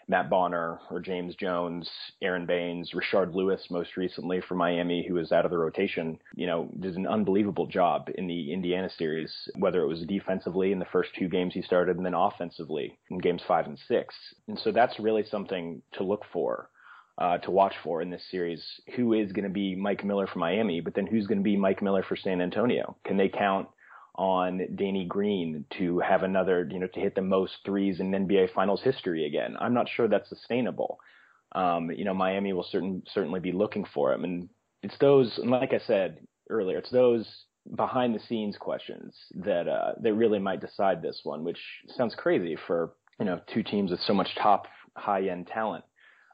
[0.09, 1.87] Matt Bonner or James Jones,
[2.21, 6.47] Aron Baynes, Rashard Lewis, most recently for Miami, who was out of the rotation, you
[6.47, 10.85] know, did an unbelievable job in the Indiana series, whether it was defensively in the
[10.85, 14.15] first two games he started and then offensively in games five and six.
[14.47, 16.69] And so that's really something to look for.
[17.19, 18.63] Uh, to watch for in this series.
[18.95, 21.57] Who is going to be Mike Miller for Miami, but then who's going to be
[21.57, 22.95] Mike Miller for San Antonio?
[23.03, 23.67] Can they count
[24.19, 28.53] on Danny Green to have another, you know, to hit the most threes in NBA
[28.53, 29.55] Finals history again.
[29.61, 30.99] I'm not sure that's sustainable.
[31.53, 34.49] Um, you know, Miami will certain certainly be looking for him, and
[34.83, 35.37] it's those.
[35.37, 37.25] And like I said earlier, it's those
[37.75, 41.59] behind the scenes questions that uh, that really might decide this one, which
[41.95, 45.85] sounds crazy for you know two teams with so much top high end talent.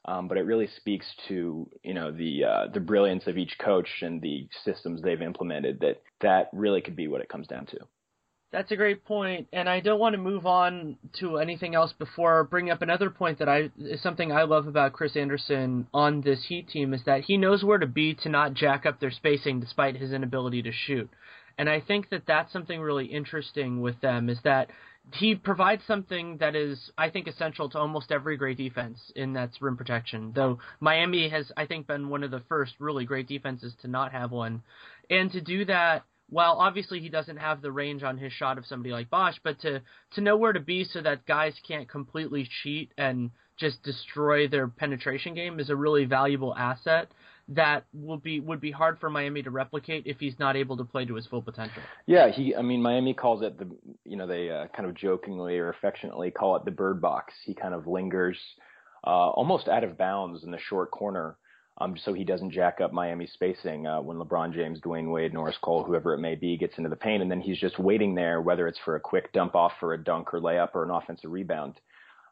[0.07, 3.89] Um, but it really speaks to you know the uh, the brilliance of each coach
[4.01, 5.79] and the systems they've implemented.
[5.79, 7.77] That that really could be what it comes down to.
[8.51, 12.45] That's a great point, and I don't want to move on to anything else before
[12.45, 16.45] bringing up another point that I is something I love about Chris Andersen on this
[16.45, 19.59] Heat team is that he knows where to be to not jack up their spacing
[19.59, 21.09] despite his inability to shoot.
[21.57, 24.69] And I think that that's something really interesting with them is that
[25.13, 29.61] he provides something that is, I think, essential to almost every great defense, in that's
[29.61, 30.31] rim protection.
[30.33, 34.11] Though Miami has, I think, been one of the first really great defenses to not
[34.11, 34.63] have one,
[35.09, 36.03] and to do that.
[36.27, 39.59] While obviously he doesn't have the range on his shot of somebody like Bosh, but
[39.59, 39.83] to
[40.15, 44.67] to know where to be so that guys can't completely cheat and just destroy their
[44.67, 47.11] penetration game is a really valuable asset
[47.49, 50.83] that will be would be hard for Miami to replicate if he's not able to
[50.83, 51.81] play to his full potential.
[52.07, 52.55] Yeah, he.
[52.55, 53.69] I mean, Miami calls it the.
[54.03, 57.33] You know, they uh, kind of jokingly or affectionately call it the bird box.
[57.43, 58.37] He kind of lingers,
[59.05, 61.37] uh, almost out of bounds in the short corner.
[61.77, 65.57] Um, so he doesn't jack up Miami's spacing uh, when LeBron James, Dwyane Wade, Norris
[65.61, 68.41] Cole, whoever it may be, gets into the paint, and then he's just waiting there,
[68.41, 71.31] whether it's for a quick dump off for a dunk or layup or an offensive
[71.31, 71.73] rebound.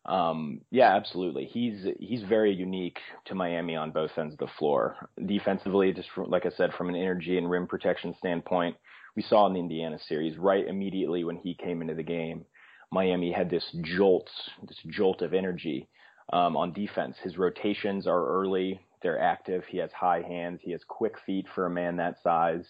[0.05, 1.45] Um, yeah, absolutely.
[1.45, 5.09] He's he's very unique to Miami on both ends of the floor.
[5.25, 8.75] Defensively, just from, like I said, from an energy and rim protection standpoint,
[9.15, 12.45] we saw in the Indiana series right immediately when he came into the game,
[12.91, 14.29] Miami had this jolt,
[14.67, 15.87] this jolt of energy
[16.33, 17.17] um, on defense.
[17.23, 19.65] His rotations are early, they're active.
[19.65, 20.61] He has high hands.
[20.63, 22.65] He has quick feet for a man that size.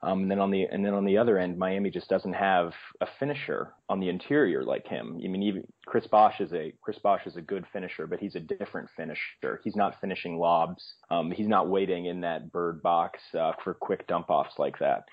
[0.00, 2.72] Um, and then on the and then on the other end, Miami just doesn't have
[3.00, 5.20] a finisher on the interior like him.
[5.24, 8.36] I mean, even Chris Bosh is a Chris Bosh is a good finisher, but he's
[8.36, 9.60] a different finisher.
[9.64, 10.94] He's not finishing lobs.
[11.10, 15.04] Um, he's not waiting in that bird box uh, for quick dump offs like that.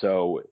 [0.00, 0.42] So,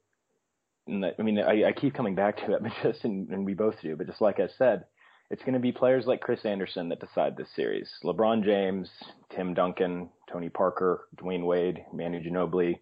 [0.89, 3.81] I mean, I, I, keep coming back to it, but just and, and we both
[3.83, 3.95] do.
[3.95, 4.85] But just like I said,
[5.31, 7.89] it's going to be players like Chris Andersen that decide this series.
[8.03, 8.91] LeBron James,
[9.31, 12.81] Tim Duncan, Tony Parker, Dwyane Wade, Manu Ginobili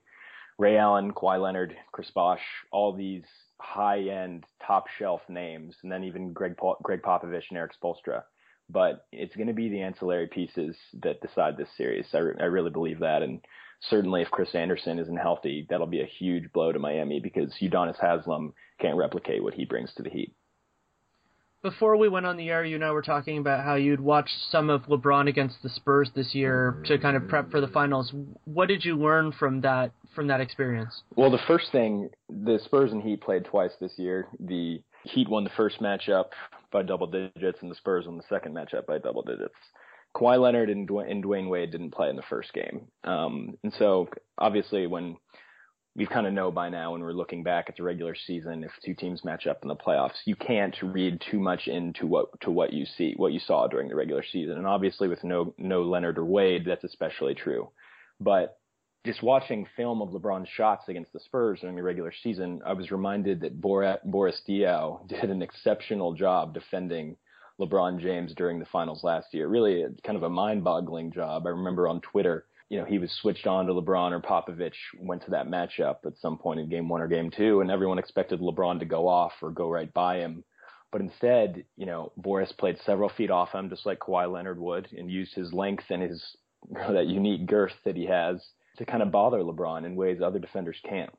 [0.58, 3.24] Ray Allen, Kawhi Leonard, Chris Bosh, all these
[3.60, 8.22] high-end, top-shelf names, and then even Gregg Gregg Popovich and Erik Spoelstra.
[8.70, 12.06] But it's going to be the ancillary pieces that decide this series.
[12.14, 13.44] I, re- I really believe that, and
[13.80, 17.98] certainly if Chris Andersen isn't healthy, that'll be a huge blow to Miami because Udonis
[17.98, 20.34] Haslem can't replicate what he brings to the Heat
[21.64, 24.36] before we went on the air, you and I were talking about how you'd watched
[24.50, 28.12] some of LeBron against the Spurs this year to kind of prep for the finals.
[28.44, 31.02] What did you learn from that from that experience?
[31.16, 34.28] Well, the first thing, the Spurs and Heat played twice this year.
[34.38, 36.26] The Heat won the first matchup
[36.70, 39.54] by double digits, and the Spurs won the second matchup by double digits.
[40.14, 44.08] Kawhi Leonard and and Wade didn't play in the first game, um, and so
[44.38, 45.16] obviously when
[45.96, 48.70] we kind of know by now when we're looking back at the regular season if
[48.84, 52.50] two teams match up in the playoffs you can't read too much into what to
[52.50, 54.56] what you see what you saw during the regular season.
[54.56, 57.70] And obviously with no no Leonard or Wade that's especially true.
[58.20, 58.58] But
[59.06, 62.90] just watching film of LeBron's shots against the Spurs during the regular season I was
[62.90, 67.16] reminded that Boris Diaw did an exceptional job defending
[67.60, 69.46] LeBron James during the finals last year.
[69.46, 71.46] Really kind of a mind-boggling job.
[71.46, 75.24] I remember on Twitter you know, he was switched on to LeBron or Popovich went
[75.24, 78.40] to that matchup at some point in game one or game two, and everyone expected
[78.40, 80.44] LeBron to go off or go right by him.
[80.90, 84.88] But instead, you know, Boris played several feet off him, just like Kawhi Leonard would,
[84.92, 86.24] and used his length and his
[86.70, 88.42] that unique girth that he has
[88.78, 91.10] to kind of bother LeBron in ways other defenders can't.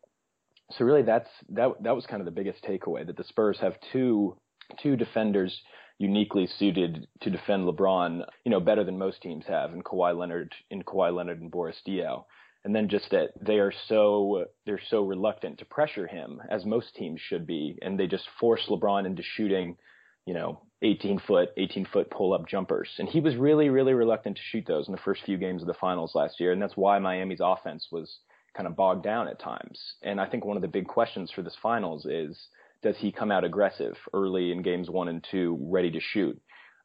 [0.72, 3.76] So really, that's that that was kind of the biggest takeaway that the Spurs have
[3.91, 4.36] two
[4.82, 5.62] two defenders
[5.98, 10.54] uniquely suited to defend LeBron, you know, better than most teams have in Kawhi Leonard,
[10.70, 12.24] in Kawhi Leonard and Boris Diaw.
[12.64, 16.96] And then just that they are so they're so reluctant to pressure him, as most
[16.96, 19.78] teams should be, and they just force LeBron into shooting,
[20.26, 22.89] you know, 18 foot, 18 foot pull up jumpers.
[22.98, 25.68] And he was really, really reluctant to shoot those in the first few games of
[25.68, 28.20] the finals last year, and that's why Miami's offense was
[28.58, 29.80] kind of bogged down at times.
[30.02, 32.48] And I think one of the big questions for this finals is
[32.86, 36.40] does he come out aggressive early in games one and two, ready to shoot?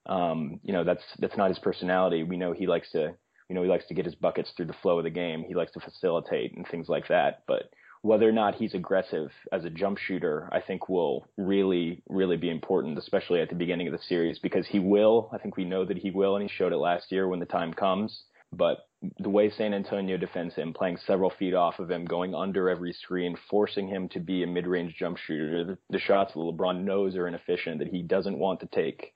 [0.07, 2.23] Um, you know, that's that's not his personality.
[2.23, 3.15] We know he likes to,
[3.49, 5.45] you know, he likes to get his buckets through the flow of the game.
[5.47, 7.43] He likes to facilitate and things like that.
[7.47, 7.65] But
[8.01, 12.49] whether or not he's aggressive as a jump shooter, I think will really, really be
[12.49, 15.29] important, especially at the beginning of the series, because he will.
[15.35, 17.45] I think we know that he will, and he showed it last year when the
[17.45, 18.23] time comes.
[18.53, 18.89] But
[19.19, 22.93] the way San Antonio defends him, playing several feet off of him, going under every
[22.93, 27.17] screen, forcing him to be a mid-range jump shooter, the, the shots that LeBron knows
[27.17, 29.15] are inefficient that he doesn't want to take.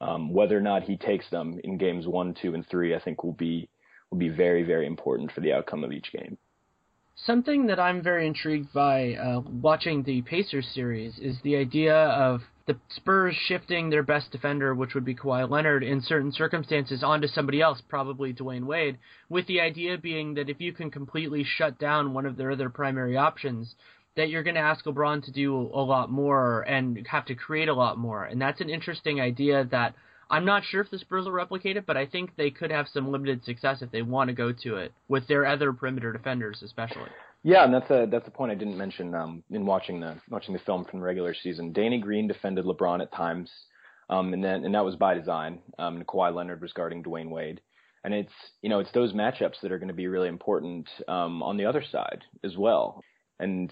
[0.00, 3.22] Um, whether or not he takes them in games one, two, and three, I think
[3.22, 3.68] will be
[4.10, 6.36] will be very, very important for the outcome of each game.
[7.14, 12.40] Something that I'm very intrigued by uh, watching the Pacers series is the idea of
[12.70, 17.26] the Spurs shifting their best defender, which would be Kawhi Leonard, in certain circumstances onto
[17.26, 18.98] somebody else, probably Dwyane Wade,
[19.28, 22.70] with the idea being that if you can completely shut down one of their other
[22.70, 23.74] primary options,
[24.16, 27.68] that you're going to ask LeBron to do a lot more and have to create
[27.68, 28.24] a lot more.
[28.24, 29.96] And that's an interesting idea that
[30.30, 32.86] I'm not sure if the Spurs will replicate it, but I think they could have
[32.86, 36.62] some limited success if they want to go to it with their other perimeter defenders,
[36.62, 37.10] especially.
[37.42, 40.52] Yeah, and that's a that's a point I didn't mention um, in watching the watching
[40.52, 41.72] the film from the regular season.
[41.72, 43.50] Danny Green defended LeBron at times,
[44.10, 45.60] um, and then and that was by design.
[45.78, 47.62] Um, and Kawhi Leonard was guarding Dwyane Wade,
[48.04, 51.42] and it's you know it's those matchups that are going to be really important um,
[51.42, 53.02] on the other side as well.
[53.38, 53.70] And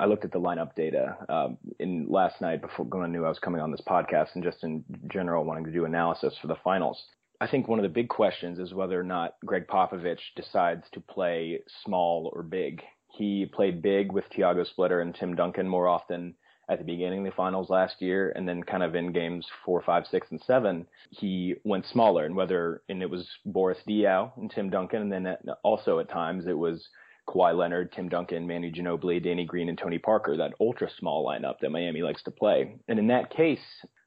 [0.00, 3.38] I looked at the lineup data um, in last night before I knew I was
[3.38, 7.00] coming on this podcast, and just in general wanting to do analysis for the finals.
[7.40, 11.00] I think one of the big questions is whether or not Gregg Popovich decides to
[11.00, 12.82] play small or big
[13.16, 16.34] he played big with Tiago Splitter and Tim Duncan more often
[16.68, 19.80] at the beginning of the finals last year, and then kind of in games four,
[19.82, 22.24] five, six, and seven, he went smaller.
[22.24, 26.46] And whether and it was Boris Diaw and Tim Duncan, and then also at times
[26.46, 26.88] it was
[27.28, 31.58] Kawhi Leonard, Tim Duncan, Manu Ginobili, Danny Green, and Tony Parker, that ultra small lineup
[31.60, 32.76] that Miami likes to play.
[32.88, 33.58] And in that case,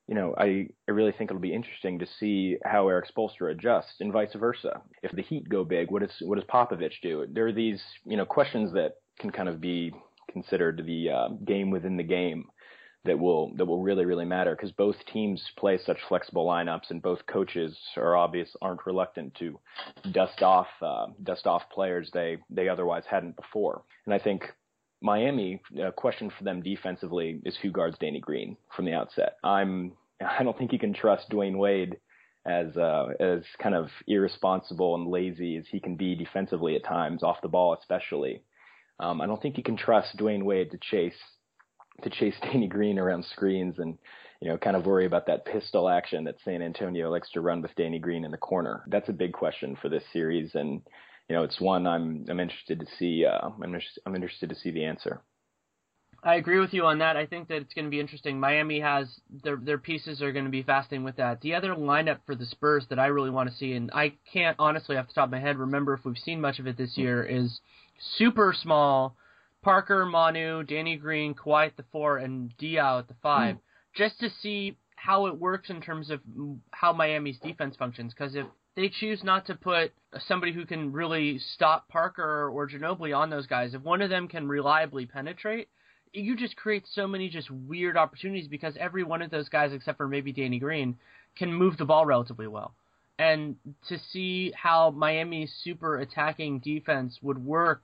[0.09, 3.93] you know, I, I really think it'll be interesting to see how Erik Spoelstra adjusts
[3.99, 4.81] and vice versa.
[5.03, 7.27] If the Heat go big, what, is, what does Popovich do?
[7.31, 9.93] There are these, you know, questions that can kind of be
[10.31, 12.45] considered the uh, game within the game
[13.05, 17.01] that will that will really really matter because both teams play such flexible lineups and
[17.01, 19.57] both coaches are obvious aren't reluctant to
[20.11, 24.43] dust off uh, dust off players they they otherwise hadn't before and I think
[25.01, 29.93] Miami a question for them defensively is who guards Danny Green from the outset I'm
[30.39, 31.97] I don't think you can trust Dwyane Wade
[32.45, 37.21] as uh, as kind of irresponsible and lazy as he can be defensively at times
[37.21, 38.43] off the ball especially
[38.99, 41.19] um, I don't think you can trust Dwyane Wade to chase
[42.03, 43.97] to chase Danny Green around screens and
[44.41, 47.61] you know kind of worry about that pistol action that San Antonio likes to run
[47.61, 48.83] with Danny Green in the corner.
[48.87, 50.81] That's a big question for this series, and
[51.29, 53.25] you know, it's one I'm I'm interested to see.
[53.25, 55.21] Uh, I'm I'm interested to see the answer.
[56.23, 57.15] I agree with you on that.
[57.15, 58.39] I think that it's going to be interesting.
[58.39, 59.07] Miami has
[59.43, 61.41] their their pieces are going to be fascinating with that.
[61.41, 64.55] The other lineup for the Spurs that I really want to see, and I can't
[64.59, 66.97] honestly off the top of my head remember if we've seen much of it this
[66.97, 67.61] year, is
[68.17, 69.15] super small.
[69.61, 73.59] Parker, Manu, Danny Green, Kawhi at the four, and Diaw at the five, mm.
[73.93, 76.19] just to see how it works in terms of
[76.71, 78.13] how Miami's defense functions.
[78.13, 78.45] Because if
[78.75, 79.91] they choose not to put
[80.27, 84.27] somebody who can really stop Parker or Ginobili on those guys, if one of them
[84.27, 85.67] can reliably penetrate,
[86.13, 89.97] you just create so many just weird opportunities because every one of those guys, except
[89.97, 90.97] for maybe Danny Green,
[91.37, 92.73] can move the ball relatively well.
[93.17, 93.57] And
[93.89, 97.83] to see how Miami's super attacking defense would work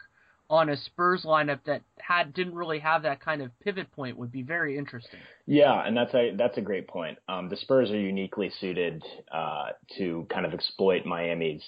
[0.49, 4.31] on a Spurs lineup that had didn't really have that kind of pivot point would
[4.31, 5.19] be very interesting.
[5.45, 7.17] Yeah, and that's a that's a great point.
[7.27, 11.63] Um, the Spurs are uniquely suited uh, to kind of exploit Miami's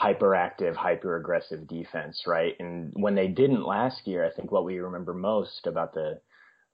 [0.00, 2.54] hyperactive, hyper aggressive defense, right?
[2.58, 6.20] And when they didn't last year, I think what we remember most about the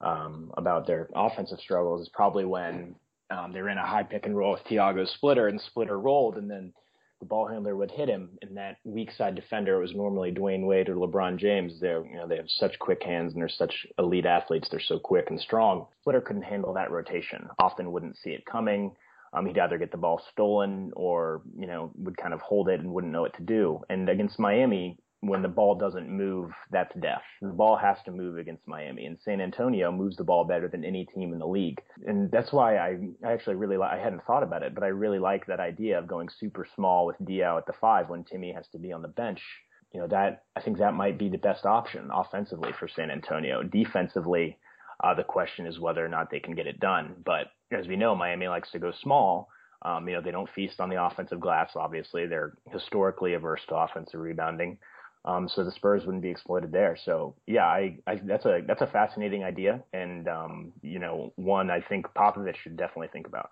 [0.01, 2.95] um, about their offensive struggles is probably when
[3.31, 6.49] um, they ran a high pick and roll with Tiago Splitter and Splitter rolled, and
[6.49, 6.73] then
[7.19, 10.89] the ball handler would hit him, and that weak side defender was normally Dwyane Wade
[10.89, 11.81] or LeBron James.
[11.81, 14.69] They're you know they have such quick hands and they're such elite athletes.
[14.71, 15.87] They're so quick and strong.
[16.01, 17.49] Splitter couldn't handle that rotation.
[17.59, 18.93] Often wouldn't see it coming
[19.33, 22.81] um, he'd either get the ball stolen or, you know, would kind of hold it
[22.81, 23.81] and wouldn't know what to do.
[23.89, 27.23] And against Miami, when the ball doesn't move, that's death.
[27.43, 30.85] The ball has to move against Miami, and San Antonio moves the ball better than
[30.85, 31.81] any team in the league.
[32.07, 34.89] And that's why I, I actually really li- I hadn't thought about it, but I
[34.89, 38.53] really like that idea of going super small with Diaw at the five when Timmy
[38.53, 39.43] has to be on the bench.
[39.93, 43.63] You know that I think that might be the best option offensively for San Antonio.
[43.63, 44.59] Defensively,
[45.03, 47.17] uh, the question is whether or not they can get it done.
[47.25, 49.49] But as we know, Miami likes to go small.
[49.83, 51.71] Um, you know, they don't feast on the offensive glass.
[51.77, 54.79] Obviously, they're historically averse to offensive rebounding.
[55.25, 56.97] Um, so the Spurs wouldn't be exploited there.
[57.05, 61.71] So yeah, I, I that's a that's a fascinating idea, and um, you know, one
[61.71, 63.51] I think Popovich should definitely think about.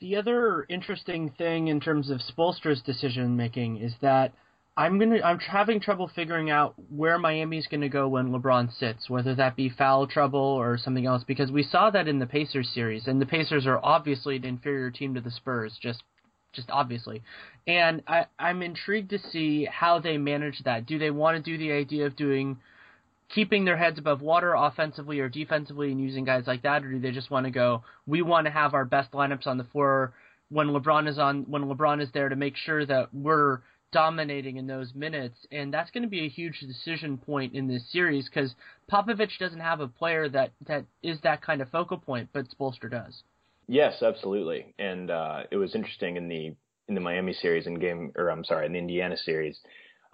[0.00, 4.32] The other interesting thing in terms of Spoelstra's decision making is that
[4.78, 9.34] I'm gonna I'm having trouble figuring out where Miami's gonna go when LeBron sits, whether
[9.34, 13.08] that be foul trouble or something else, because we saw that in the Pacers series,
[13.08, 16.04] and the Pacers are obviously an inferior team to the Spurs, just
[16.52, 17.24] just obviously.
[17.66, 20.86] And I, I'm intrigued to see how they manage that.
[20.86, 22.58] Do they want to do the idea of doing
[23.34, 27.00] keeping their heads above water offensively or defensively and using guys like that, or do
[27.00, 30.14] they just want to go, we want to have our best lineups on the floor
[30.50, 33.58] when LeBron is on when LeBron is there to make sure that we're
[33.92, 37.90] dominating in those minutes, and that's going to be a huge decision point in this
[37.90, 38.54] series because
[38.90, 42.90] Popovich doesn't have a player that that is that kind of focal point, but Spoelstra
[42.90, 43.22] does.
[43.66, 46.54] Yes, absolutely, and uh, it was interesting in the
[46.88, 49.58] in the Miami series in game, or I'm sorry, in the Indiana series.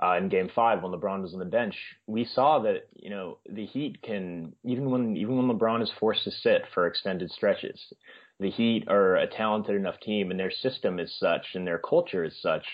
[0.02, 1.76] Uh, in Game Five, when LeBron was on the bench,
[2.08, 6.24] we saw that you know the Heat can even when even when LeBron is forced
[6.24, 7.80] to sit for extended stretches,
[8.40, 12.24] the Heat are a talented enough team, and their system is such, and their culture
[12.24, 12.64] is such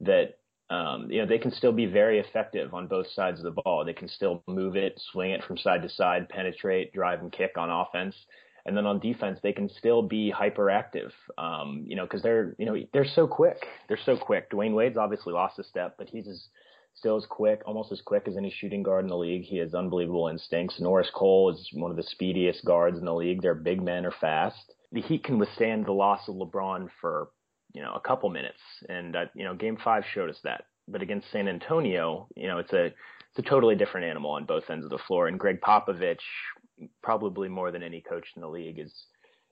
[0.00, 0.38] that
[0.68, 3.84] um, you know they can still be very effective on both sides of the ball.
[3.84, 7.56] They can still move it, swing it from side to side, penetrate, drive and kick
[7.56, 8.16] on offense.
[8.66, 12.66] And then on defense, they can still be hyperactive, um, you know, because they're, you
[12.66, 13.64] know, they're so quick.
[13.86, 14.50] They're so quick.
[14.50, 16.48] Dwyane Wade's obviously lost a step, but he's as,
[16.96, 19.44] still as quick, almost as quick as any shooting guard in the league.
[19.44, 20.80] He has unbelievable instincts.
[20.80, 23.40] Norris Cole is one of the speediest guards in the league.
[23.40, 24.74] Their big men are fast.
[24.90, 27.28] The Heat can withstand the loss of LeBron for
[27.76, 28.58] you know, a couple minutes.
[28.88, 30.64] And, uh, you know, game five showed us that.
[30.88, 34.70] But against San Antonio, you know, it's a, it's a totally different animal on both
[34.70, 35.28] ends of the floor.
[35.28, 36.16] And Gregg Popovich,
[37.02, 38.94] probably more than any coach in the league, is,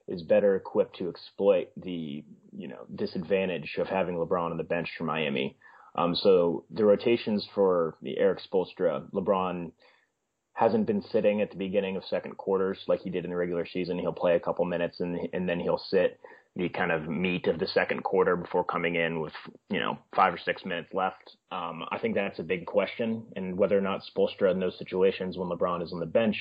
[0.09, 2.25] is better equipped to exploit the,
[2.57, 5.59] you know, disadvantage of having LeBron on the bench for Miami.
[5.95, 9.71] Um, so the rotations for the Erik Spoelstra, LeBron
[10.55, 13.67] hasn't been sitting at the beginning of second quarters like he did in the regular
[13.67, 13.99] season.
[13.99, 16.21] He'll play a couple minutes and and then he'll sit
[16.57, 19.33] the kind of meat of the second quarter before coming in with
[19.71, 21.37] you know five or six minutes left.
[21.51, 25.37] Um, I think that's a big question, and whether or not Spoelstra in those situations
[25.37, 26.37] when LeBron is on the bench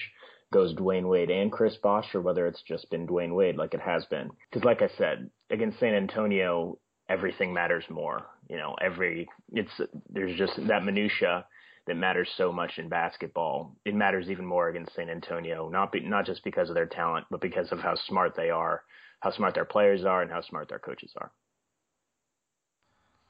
[0.51, 3.81] goes Dwyane Wade and Chris Bosh, or whether it's just been Dwyane Wade like it
[3.81, 4.29] has been.
[4.49, 6.77] Because like I said, against San Antonio,
[7.09, 8.27] everything matters more.
[8.49, 9.71] You know, every it's
[10.09, 11.45] there's just that minutia
[11.87, 13.75] that matters so much in basketball.
[13.83, 17.25] It matters even more against San Antonio, not be, not just because of their talent,
[17.31, 18.83] but because of how smart they are
[19.23, 21.31] how smart their players are and how smart their coaches are.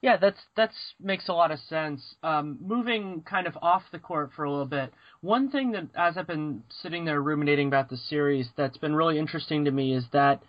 [0.02, 2.16] Yeah, that's that's makes a lot of sense.
[2.24, 4.92] Um, moving kind of off the court for a little bit,
[5.22, 9.20] one thing that as I've been sitting there ruminating about the series that's been really
[9.20, 10.42] interesting to me is that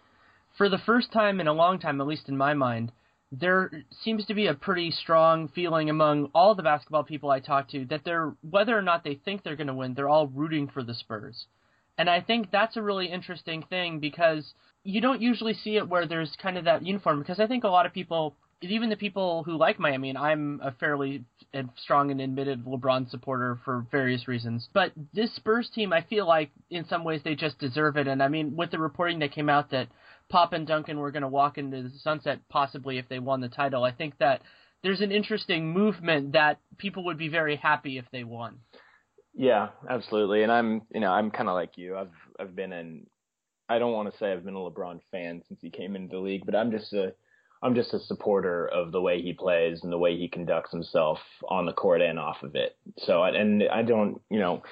[0.56, 2.90] for the first time in a long time, at least in my mind,
[3.30, 3.70] there
[4.02, 7.84] seems to be a pretty strong feeling among all the basketball people I talk to
[7.86, 10.82] that they're whether or not they think they're going to win, they're all rooting for
[10.82, 11.46] the Spurs.
[11.98, 16.06] And I think that's a really interesting thing because you don't usually see it where
[16.06, 18.36] there's kind of that uniform because I think a lot of people
[18.70, 21.24] even the people who like Miami, and I'm a fairly
[21.76, 24.68] strong and admitted LeBron supporter for various reasons.
[24.72, 28.08] But this Spurs team, I feel like in some ways they just deserve it.
[28.08, 29.88] And I mean, with the reporting that came out that
[30.28, 33.48] Pop and Duncan were going to walk into the sunset possibly if they won the
[33.48, 34.42] title, I think that
[34.82, 38.58] there's an interesting movement that people would be very happy if they won.
[39.34, 40.42] Yeah, absolutely.
[40.42, 41.96] And I'm, you know, I'm kind of like you.
[41.96, 43.06] I've I've been in
[43.68, 46.22] I don't want to say I've been a LeBron fan since he came into the
[46.22, 47.14] league, but I'm just a
[47.62, 51.18] I'm just a supporter of the way he plays and the way he conducts himself
[51.48, 52.76] on the court and off of it.
[52.98, 54.62] So, and I don't, you know,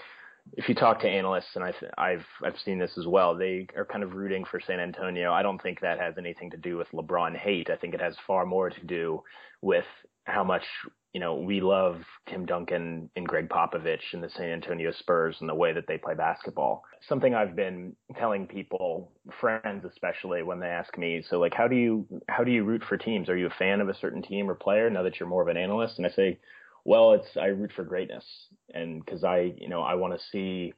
[0.55, 3.87] if you talk to analysts, and I, I've I've seen this as well, they are
[3.87, 5.33] kind of rooting for San Antonio.
[5.33, 7.71] I don't think that has anything to do with LeBron hate.
[7.71, 9.23] I think it has far more to do
[9.63, 9.87] with
[10.25, 10.65] how much
[11.13, 15.49] you know, we love Tim Duncan and Gregg Popovich and the San Antonio Spurs and
[15.49, 16.85] the way that they play basketball.
[17.07, 21.77] Something I've been telling people, friends especially, when they ask me, so like, how do
[21.77, 23.29] you how do you root for teams?
[23.29, 25.49] Are you a fan of a certain team or player now that you're more of
[25.49, 25.99] an analyst?
[25.99, 26.39] And I say,
[26.85, 28.25] well, it's I root for greatness,
[28.73, 30.73] and because I you know I want to see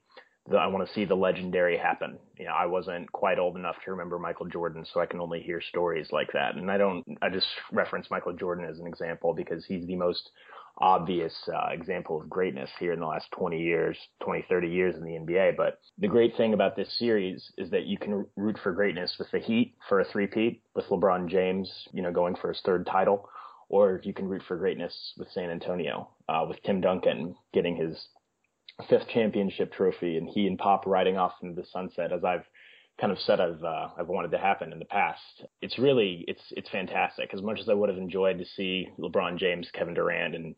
[0.48, 2.18] the, I want to see the legendary happen.
[2.38, 5.40] You know, I wasn't quite old enough to remember Michael Jordan, so I can only
[5.40, 6.56] hear stories like that.
[6.56, 10.30] And I don't, I just reference Michael Jordan as an example because he's the most
[10.78, 15.04] obvious uh, example of greatness here in the last 20 years, 20, 30 years in
[15.04, 15.56] the NBA.
[15.56, 19.30] But the great thing about this series is that you can root for greatness with
[19.30, 23.28] the Heat for a three-peat, with LeBron James, you know, going for his third title,
[23.68, 28.08] or you can root for greatness with San Antonio, uh, with Tim Duncan getting his
[28.88, 32.44] fifth championship trophy and he and Pop riding off into the sunset as I've
[33.00, 35.44] kind of said I've uh, I've wanted to happen in the past.
[35.60, 37.34] It's really it's it's fantastic.
[37.34, 40.54] As much as I would have enjoyed to see LeBron James, Kevin Durant, and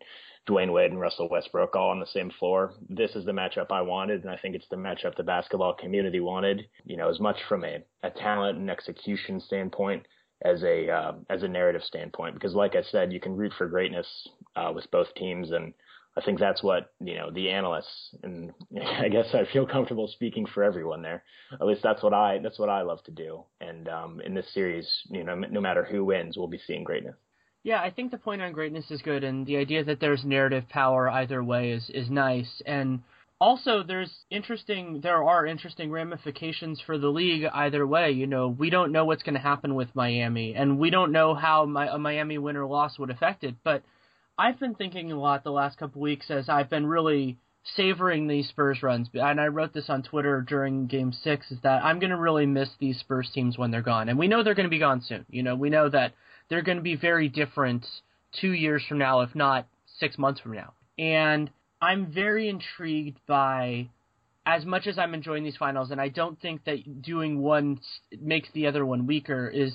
[0.49, 3.83] Dwyane Wade and Russell Westbrook all on the same floor, this is the matchup I
[3.83, 6.67] wanted, and I think it's the matchup the basketball community wanted.
[6.85, 10.07] You know, as much from a, a talent and execution standpoint
[10.43, 12.35] as a uh, as a narrative standpoint.
[12.35, 14.07] Because, like I said, you can root for greatness
[14.55, 15.73] uh, with both teams, and
[16.17, 20.47] I think that's what you know the analysts, and I guess I feel comfortable speaking
[20.47, 21.23] for everyone there.
[21.53, 23.45] At least that's what I that's what I love to do.
[23.61, 27.17] And um, in this series, you know, no matter who wins, we'll be seeing greatness.
[27.63, 30.69] Yeah, I think the point on greatness is good, and the idea that there's narrative
[30.69, 32.63] power either way is is nice.
[32.65, 33.01] And
[33.39, 38.13] also, there's interesting there are interesting ramifications for the league either way.
[38.13, 41.35] You know, we don't know what's going to happen with Miami, and we don't know
[41.35, 43.83] how my, a Miami win or loss would affect it, but
[44.39, 47.39] I've been thinking a lot the last couple weeks as I've been really
[47.75, 51.83] savoring these Spurs runs, and I wrote this on Twitter during Game Six, is that
[51.83, 54.55] I'm going to really miss these Spurs teams when they're gone, and we know they're
[54.55, 55.25] going to be gone soon.
[55.31, 56.13] You know, we know that
[56.49, 57.87] they're going to be very different
[58.41, 59.67] two years from now, if not
[59.99, 63.89] six months from now, and I'm very intrigued by.
[64.49, 67.81] As much as I'm enjoying these finals, and I don't think that doing one
[68.21, 69.73] makes the other one weaker, is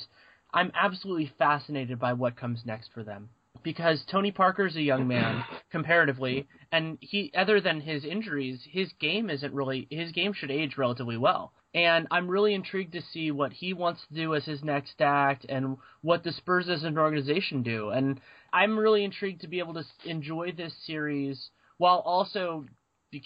[0.54, 3.28] I'm absolutely fascinated by what comes next for them
[3.64, 9.30] because Tony Parker's a young man comparatively, and he other than his injuries, his game
[9.30, 11.54] isn't really his game should age relatively well.
[11.74, 15.46] And I'm really intrigued to see what he wants to do as his next act
[15.48, 17.90] and what the Spurs as an organization do.
[17.90, 18.20] And
[18.52, 22.66] I'm really intrigued to be able to enjoy this series while also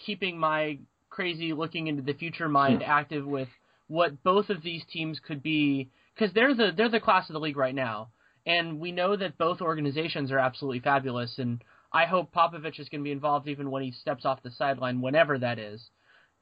[0.05, 0.77] keeping my
[1.09, 2.89] crazy looking into the future mind hmm.
[2.89, 3.49] active with
[3.87, 7.39] what both of these teams could be because they're the they're the class of the
[7.39, 8.09] league right now
[8.45, 13.01] and we know that both organizations are absolutely fabulous, and I hope Popovich is going
[13.01, 15.89] to be involved even when he steps off the sideline, whenever that is.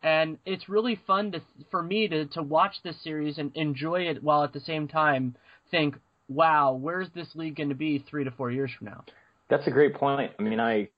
[0.01, 1.41] And it's really fun to
[1.71, 5.35] for me to to watch this series and enjoy it while at the same time
[5.71, 5.95] think,
[6.27, 9.05] wow, where's this league going to be three to four years from now?
[9.49, 10.31] That's a great point.
[10.37, 10.89] I mean, I,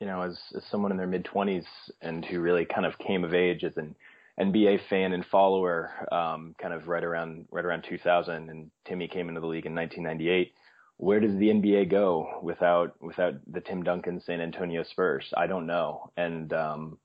[0.00, 1.64] you know, as, as someone in their mid twenties
[2.02, 3.94] and who really kind of came of age as an
[4.40, 9.28] NBA fan and follower, um, kind of right around right around 2000, and Timmy came
[9.28, 10.52] into the league in 1998.
[10.96, 15.32] Where does the NBA go without without the Tim Duncan San Antonio Spurs?
[15.36, 16.98] I don't know, and um,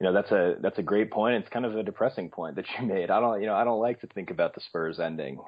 [0.00, 1.36] you know that's a that's a great point.
[1.36, 3.10] It's kind of a depressing point that you made.
[3.10, 5.38] I don't you know I don't like to think about the Spurs ending.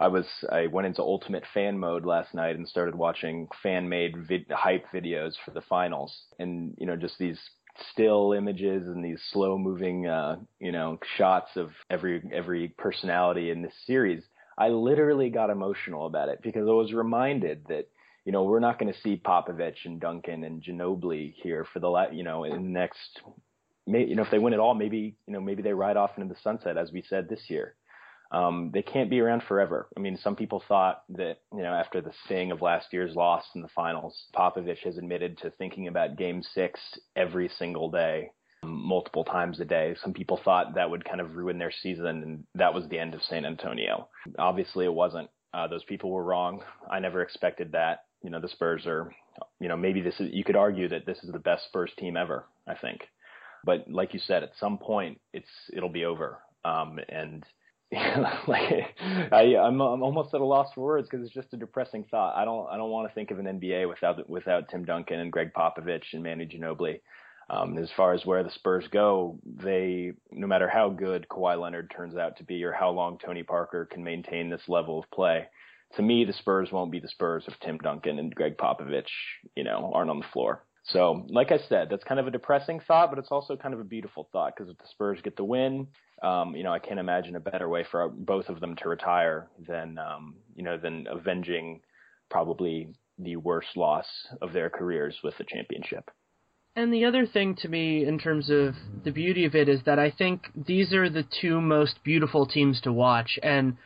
[0.00, 4.14] I was I went into ultimate fan mode last night and started watching fan made
[4.28, 7.40] vid- hype videos for the finals, and you know just these
[7.90, 13.62] still images and these slow moving uh, you know shots of every every personality in
[13.62, 14.22] this series
[14.58, 17.88] i literally got emotional about it because i was reminded that
[18.24, 21.88] you know we're not going to see popovich and duncan and ginobili here for the
[21.88, 23.20] la- you know in the next
[23.86, 26.32] you know if they win it all maybe you know maybe they ride off into
[26.32, 27.74] the sunset as we said this year
[28.32, 29.88] um, they can't be around forever.
[29.96, 33.44] I mean, some people thought that, you know, after the sting of last year's loss
[33.54, 36.80] in the finals, Popovich has admitted to thinking about game six
[37.14, 38.30] every single day,
[38.64, 39.94] multiple times a day.
[40.02, 43.14] Some people thought that would kind of ruin their season, and that was the end
[43.14, 44.08] of San Antonio.
[44.38, 45.28] Obviously, it wasn't.
[45.52, 46.62] Uh, those people were wrong.
[46.90, 48.04] I never expected that.
[48.22, 49.12] You know, the Spurs are,
[49.60, 52.16] you know, maybe this is, you could argue that this is the best Spurs team
[52.16, 53.00] ever, I think.
[53.62, 56.38] But like you said, at some point, it's, it'll be over.
[56.64, 57.44] Um, and,
[58.48, 58.96] like
[59.30, 62.34] I, I'm, I'm almost at a loss for words because it's just a depressing thought.
[62.36, 65.30] I don't, I don't want to think of an NBA without, without Tim Duncan and
[65.30, 67.00] Gregg Popovich and Manu Ginobili.
[67.50, 71.92] Um, as far as where the Spurs go, they, no matter how good Kawhi Leonard
[71.94, 75.48] turns out to be or how long Tony Parker can maintain this level of play,
[75.96, 79.10] to me, the Spurs won't be the Spurs if Tim Duncan and Gregg Popovich,
[79.54, 80.64] you know, aren't on the floor.
[80.84, 83.80] So, like I said, that's kind of a depressing thought, but it's also kind of
[83.80, 85.86] a beautiful thought because if the Spurs get the win,
[86.22, 89.48] um, you know, I can't imagine a better way for both of them to retire
[89.66, 91.82] than, um, you know, than avenging
[92.30, 94.06] probably the worst loss
[94.40, 96.10] of their careers with the championship.
[96.74, 98.74] And the other thing to me, in terms of
[99.04, 102.80] the beauty of it, is that I think these are the two most beautiful teams
[102.82, 103.38] to watch.
[103.42, 103.76] And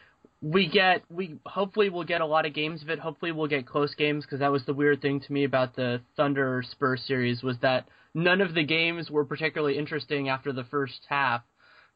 [0.43, 2.99] we get we hopefully we'll get a lot of games of it.
[2.99, 6.01] Hopefully we'll get close games because that was the weird thing to me about the
[6.17, 11.01] Thunder Spurs series was that none of the games were particularly interesting after the first
[11.09, 11.43] half.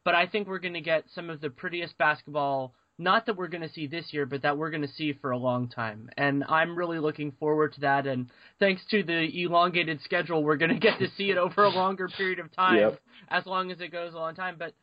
[0.05, 3.49] But I think we're going to get some of the prettiest basketball not that we're
[3.49, 6.11] going to see this year, but that we're going to see for a long time.
[6.18, 8.07] And I'm really looking forward to that.
[8.07, 11.70] And thanks to the elongated schedule, we're going to get to see it over a
[11.70, 13.01] longer period of time, yep.
[13.28, 14.57] as long as it goes a long time.
[14.59, 14.74] But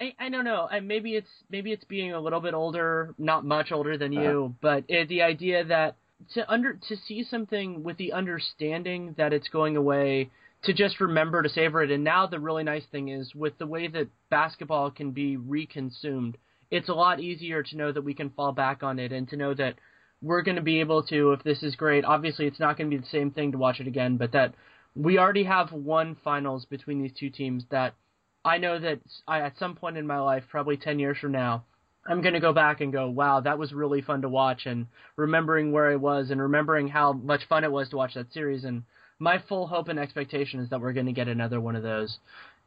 [0.00, 0.66] I, I don't know.
[0.70, 4.44] I, maybe it's maybe it's being a little bit older, not much older than you,
[4.44, 4.54] uh-huh.
[4.60, 5.96] but it, the idea that
[6.34, 10.30] to under to see something with the understanding that it's going away,
[10.64, 11.90] to just remember to savor it.
[11.90, 16.34] And now the really nice thing is with the way that basketball can be reconsumed,
[16.70, 19.36] it's a lot easier to know that we can fall back on it and to
[19.36, 19.74] know that
[20.22, 22.04] we're going to be able to if this is great.
[22.04, 24.54] Obviously, it's not going to be the same thing to watch it again, but that
[24.94, 27.94] we already have one finals between these two teams that
[28.44, 31.64] I know that I, at some point in my life, probably 10 years from now,
[32.06, 34.86] I'm going to go back and go, wow, that was really fun to watch, and
[35.16, 38.64] remembering where I was and remembering how much fun it was to watch that series.
[38.64, 38.84] And
[39.18, 42.18] my full hope and expectation is that we're going to get another one of those.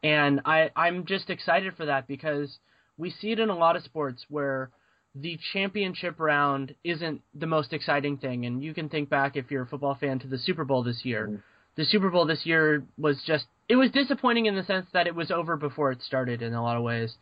[0.04, 2.60] And I, I'm just excited for that because
[2.98, 4.70] we see it in a lot of sports where
[5.16, 8.46] the championship round isn't the most exciting thing.
[8.46, 11.04] And you can think back, if you're a football fan, to the Super Bowl this
[11.04, 11.28] year.
[11.28, 15.08] Mm-hmm the Super Bowl this year was just it was disappointing in the sense that
[15.08, 17.16] it was over before it started in a lot of ways.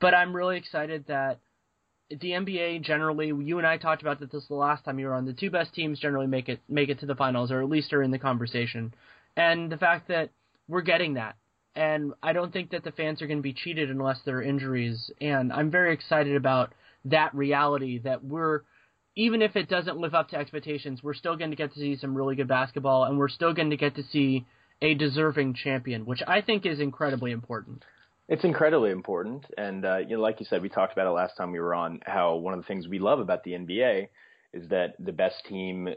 [0.00, 1.40] But I'm really excited that
[2.10, 5.14] the NBA generally, you and I talked about that this the last time you were
[5.14, 5.26] on.
[5.26, 7.92] The two best teams generally make it make it to the finals, or at least
[7.92, 8.94] are in the conversation.
[9.36, 10.30] And the fact that
[10.68, 11.36] we're getting that,
[11.74, 14.42] and I don't think that the fans are going to be cheated unless there are
[14.42, 15.10] injuries.
[15.20, 16.72] And I'm very excited about
[17.04, 18.62] that reality that we're
[19.18, 21.96] even if it doesn't live up to expectations, we're still going to get to see
[21.96, 24.46] some really good basketball, and we're still going to get to see
[24.80, 27.84] a deserving champion, which I think is incredibly important.
[28.28, 31.36] It's incredibly important, and uh, you know, like you said, we talked about it last
[31.36, 31.98] time we were on.
[32.06, 34.06] How one of the things we love about the NBA
[34.52, 35.88] is that the best team,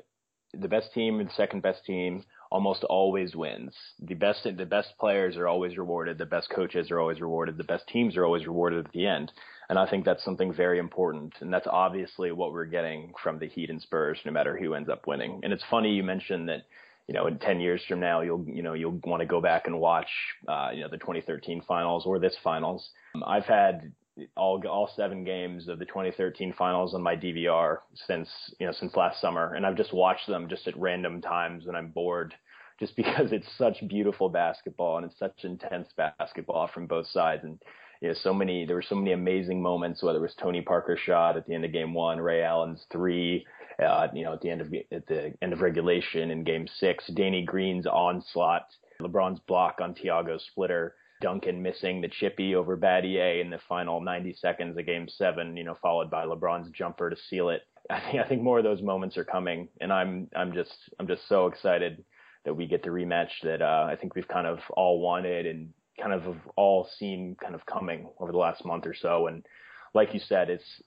[0.57, 3.75] the best team, and the second best team almost always wins.
[3.99, 6.17] The best the best players are always rewarded.
[6.17, 7.57] The best coaches are always rewarded.
[7.57, 9.31] The best teams are always rewarded at the end.
[9.71, 11.33] And I think that's something very important.
[11.39, 14.89] And that's obviously what we're getting from the Heat and Spurs, no matter who ends
[14.89, 15.39] up winning.
[15.43, 16.63] And it's funny you mentioned that,
[17.07, 19.67] you know, in 10 years from now, you'll, you know, you'll want to go back
[19.67, 20.09] and watch,
[20.49, 22.89] uh, you know, the 2013 finals or this finals.
[23.15, 23.93] Um, I've had
[24.35, 28.93] all all seven games of the 2013 finals on my DVR since you know since
[28.97, 32.33] last summer, and I've just watched them just at random times when I'm bored,
[32.77, 37.57] just because it's such beautiful basketball and it's such intense basketball from both sides, and
[38.01, 40.99] you know so many there were so many amazing moments, whether it was Tony Parker's
[40.99, 43.45] shot at the end of Game One, Ray Allen's three,
[43.83, 47.07] uh, you know at the end of at the end of regulation in Game Six,
[47.07, 48.67] Danny Green's onslaught,
[49.01, 54.33] LeBron's block on Tiago Splitter Duncan missing the chippy over Battier in the final 90
[54.33, 57.61] seconds of Game Seven, you know, followed by LeBron's jumper to seal it.
[57.89, 61.07] I think I think more of those moments are coming, and I'm I'm just I'm
[61.07, 62.03] just so excited
[62.43, 65.69] that we get the rematch that uh, I think we've kind of all wanted and
[65.99, 69.27] kind of all seen kind of coming over the last month or so.
[69.27, 69.45] And
[69.93, 70.81] like you said, it's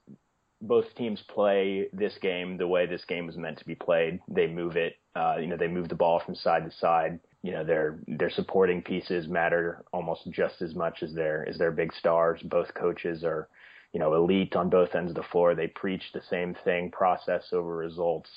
[0.60, 4.20] both teams play this game the way this game was meant to be played.
[4.28, 7.52] They move it, uh, you know, they move the ball from side to side you
[7.52, 11.92] know their their supporting pieces matter almost just as much as their as their big
[11.92, 12.40] stars.
[12.42, 13.48] Both coaches are
[13.92, 15.54] you know elite on both ends of the floor.
[15.54, 18.30] They preach the same thing: process over results.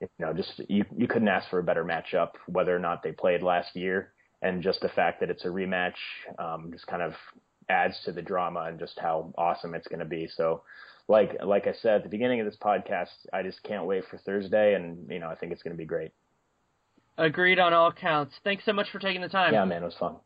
[0.00, 2.34] You know, just you you couldn't ask for a better matchup.
[2.46, 4.11] Whether or not they played last year,
[4.42, 5.94] and just the fact that it's a rematch,
[6.38, 7.14] um, just kind of
[7.68, 10.28] adds to the drama and just how awesome it's going to be.
[10.36, 10.62] So,
[11.08, 14.18] like like I said at the beginning of this podcast, I just can't wait for
[14.18, 16.12] Thursday, and you know I think it's going to be great.
[17.18, 18.34] Agreed on all counts.
[18.42, 19.52] Thanks so much for taking the time.
[19.52, 20.16] Yeah, man, it was fun.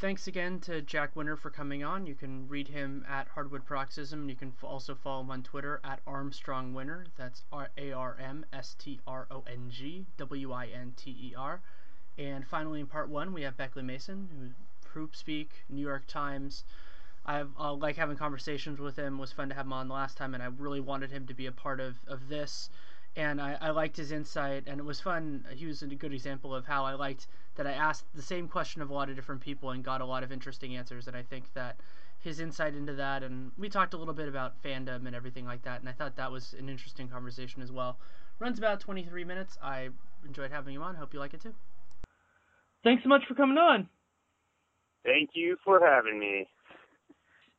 [0.00, 2.06] Thanks again to Jack Winter for coming on.
[2.06, 4.28] You can read him at Hardwood Paroxysm.
[4.28, 7.06] You can also follow him on Twitter at Armstrong Winter.
[7.16, 7.42] That's
[7.78, 11.62] A R M S T R O N G W I N T E R.
[12.18, 14.50] And finally, in part one, we have Beckley Mason, who
[14.90, 16.64] Hoop Speak, New York Times.
[17.24, 19.16] I've uh, like having conversations with him.
[19.16, 21.26] It was fun to have him on the last time, and I really wanted him
[21.26, 22.68] to be a part of, of this.
[23.14, 25.46] And I, I liked his insight, and it was fun.
[25.54, 28.82] He was a good example of how I liked that I asked the same question
[28.82, 31.06] of a lot of different people and got a lot of interesting answers.
[31.06, 31.76] And I think that
[32.20, 35.62] his insight into that, and we talked a little bit about fandom and everything like
[35.62, 35.80] that.
[35.80, 37.98] And I thought that was an interesting conversation as well.
[38.38, 39.58] Runs about 23 minutes.
[39.62, 39.90] I
[40.26, 40.94] enjoyed having him on.
[40.94, 41.54] Hope you like it too.
[42.84, 43.88] Thanks so much for coming on.
[45.04, 46.46] Thank you for having me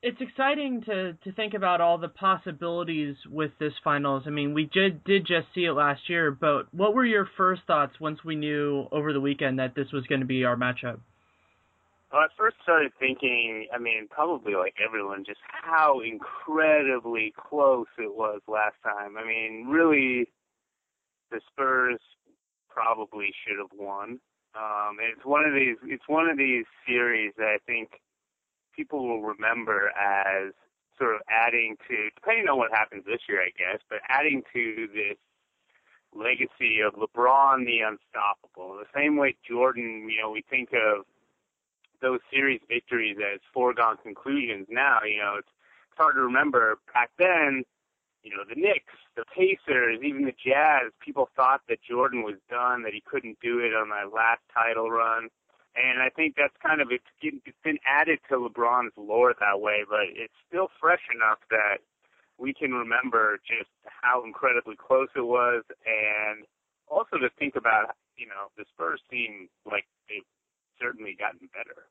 [0.03, 4.23] it's exciting to to think about all the possibilities with this finals.
[4.27, 7.61] I mean, we did did just see it last year, but what were your first
[7.65, 10.99] thoughts once we knew over the weekend that this was going to be our matchup?
[12.11, 18.13] Well, I first started thinking, I mean, probably like everyone, just how incredibly close it
[18.13, 19.17] was last time.
[19.17, 20.27] I mean, really,
[21.31, 21.99] the Spurs
[22.69, 24.19] probably should have won.
[24.55, 25.77] Um, it's one of these.
[25.83, 28.01] It's one of these series that I think
[28.75, 30.53] people will remember as
[30.97, 34.87] sort of adding to, depending on what happens this year, I guess, but adding to
[34.93, 35.17] this
[36.15, 38.77] legacy of LeBron the unstoppable.
[38.77, 41.05] The same way Jordan, you know, we think of
[42.01, 44.67] those series victories as foregone conclusions.
[44.69, 45.47] Now, you know, it's,
[45.89, 47.63] it's hard to remember back then.
[48.23, 50.91] You know, the Knicks, the Pacers, even the Jazz.
[51.03, 54.89] People thought that Jordan was done, that he couldn't do it on that last title
[54.89, 55.29] run
[55.75, 59.81] and I think that's kind of it's, it's been added to LeBron's lore that way,
[59.89, 61.81] but it's still fresh enough that
[62.37, 66.45] we can remember just how incredibly close it was, and
[66.87, 70.27] also to think about you know the Spurs seem like they've
[70.79, 71.89] certainly gotten better.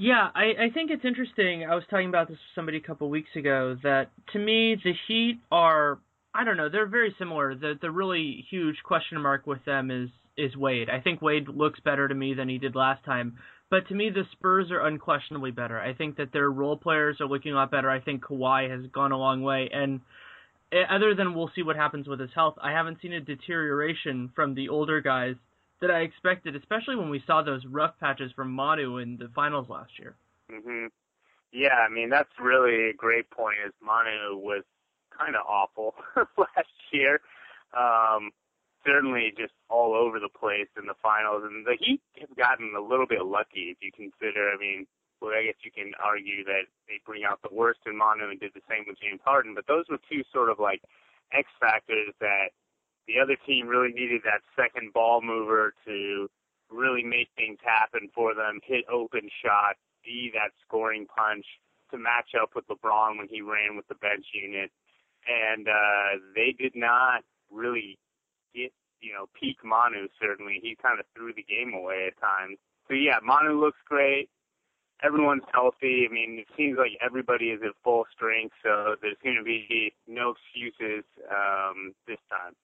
[0.00, 1.66] Yeah, I, I think it's interesting.
[1.68, 4.76] I was talking about this with somebody a couple of weeks ago that to me
[4.82, 5.98] the Heat are
[6.32, 7.56] I don't know they're very similar.
[7.56, 10.88] The the really huge question mark with them is is Wade.
[10.88, 13.38] I think Wade looks better to me than he did last time.
[13.70, 15.80] But to me, the Spurs are unquestionably better.
[15.80, 17.90] I think that their role players are looking a lot better.
[17.90, 19.68] I think Kawhi has gone a long way.
[19.72, 20.00] And
[20.72, 24.30] eh, other than we'll see what happens with his health, I haven't seen a deterioration
[24.36, 25.34] from the older guys
[25.80, 29.68] that I expected, especially when we saw those rough patches from Manu in the finals
[29.68, 30.16] last year.
[30.50, 30.90] Mhm.
[31.52, 33.58] Yeah, I mean that's really a great point.
[33.64, 34.64] Is Manu was
[35.10, 35.94] kind of awful
[36.36, 37.20] last year.
[37.74, 38.30] Um,
[38.86, 42.80] certainly just all over the place in the finals, and the Heat have gotten a
[42.80, 44.50] little bit lucky if you consider.
[44.50, 44.86] I mean,
[45.20, 48.38] well, I guess you can argue that they bring out the worst in Manu and
[48.40, 50.82] did the same with James Harden, but those were two sort of like
[51.32, 52.50] X factors that
[53.08, 56.28] the other team really needed that second ball mover to
[56.70, 61.44] really make things happen for them, hit open shots, be that scoring punch
[61.90, 64.70] to match up with LeBron when he ran with the bench unit.
[65.26, 67.98] And uh, they did not really
[68.54, 70.60] get, you know, peak Manu certainly.
[70.62, 72.58] He kind of threw the game away at times.
[72.88, 74.28] So yeah, Manu looks great.
[75.02, 76.06] Everyone's healthy.
[76.08, 79.94] I mean, it seems like everybody is at full strength, so there's going to be
[80.08, 82.54] no excuses um, this time.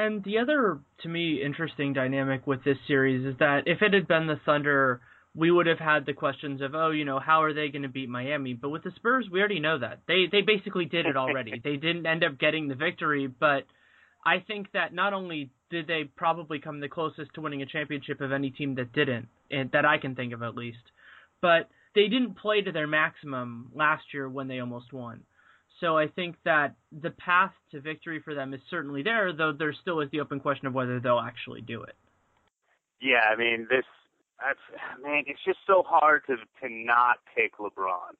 [0.00, 4.08] And the other, to me, interesting dynamic with this series is that if it had
[4.08, 5.02] been the Thunder,
[5.34, 7.88] we would have had the questions of, oh, you know, how are they going to
[7.88, 8.54] beat Miami?
[8.54, 11.60] But with the Spurs, we already know that they they basically did it already.
[11.64, 13.64] they didn't end up getting the victory, but
[14.24, 18.22] I think that not only did they probably come the closest to winning a championship
[18.22, 20.78] of any team that didn't, and that I can think of at least,
[21.42, 25.24] but they didn't play to their maximum last year when they almost won.
[25.80, 29.72] So I think that the path to victory for them is certainly there, though there
[29.72, 31.96] still is the open question of whether they'll actually do it.
[33.00, 33.84] Yeah, I mean this.
[34.38, 38.14] That's man, it's just so hard to to not pick LeBron.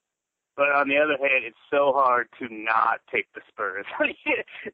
[0.56, 3.86] But on the other hand, it's so hard to not take the Spurs.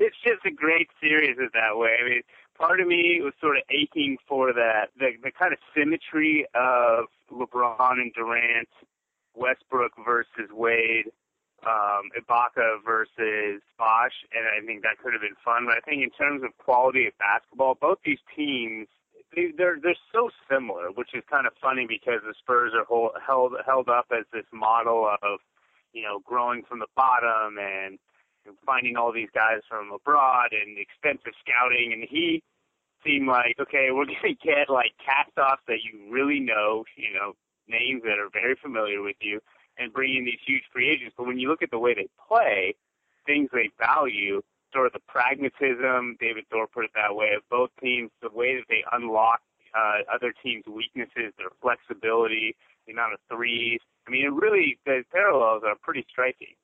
[0.01, 1.97] it's just a great series in that way.
[2.01, 2.23] I mean,
[2.59, 7.07] part of me was sort of aching for that, the, the kind of symmetry of
[7.31, 8.69] LeBron and Durant,
[9.35, 11.13] Westbrook versus Wade,
[11.67, 15.67] um, Ibaka versus Bosh, and I think that could have been fun.
[15.67, 18.89] But I think in terms of quality of basketball, both these teams
[19.35, 23.13] they, they're they're so similar, which is kind of funny because the Spurs are hold,
[23.27, 25.41] held held up as this model of
[25.97, 27.99] you know, growing from the bottom and
[28.67, 31.97] finding all these guys from abroad and extensive scouting.
[31.97, 32.43] And he
[33.05, 37.33] seemed like, okay, we're to get like cast offs that you really know, you know,
[37.67, 39.41] names that are very familiar with you
[39.79, 41.15] and bring in these huge free agents.
[41.17, 42.75] But when you look at the way they play,
[43.27, 47.71] things they value, sort of the pragmatism, David Thorpe put it that way, of both
[47.83, 49.41] teams, the way that they unlock
[49.77, 52.57] uh, other teams' weaknesses, their flexibility,
[52.87, 53.81] the amount of threes.
[54.07, 56.55] I mean, it really, the parallels are pretty striking.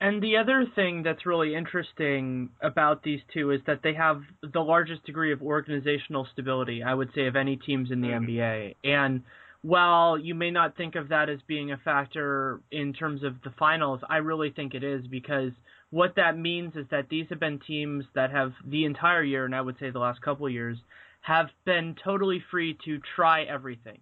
[0.00, 4.60] And the other thing that's really interesting about these two is that they have the
[4.60, 8.26] largest degree of organizational stability, I would say, of any teams in the mm-hmm.
[8.26, 8.74] NBA.
[8.84, 9.22] And
[9.66, 13.50] while you may not think of that as being a factor in terms of the
[13.58, 15.50] finals, I really think it is because
[15.90, 19.56] what that means is that these have been teams that have the entire year, and
[19.56, 20.78] I would say the last couple of years,
[21.22, 23.98] have been totally free to try everything.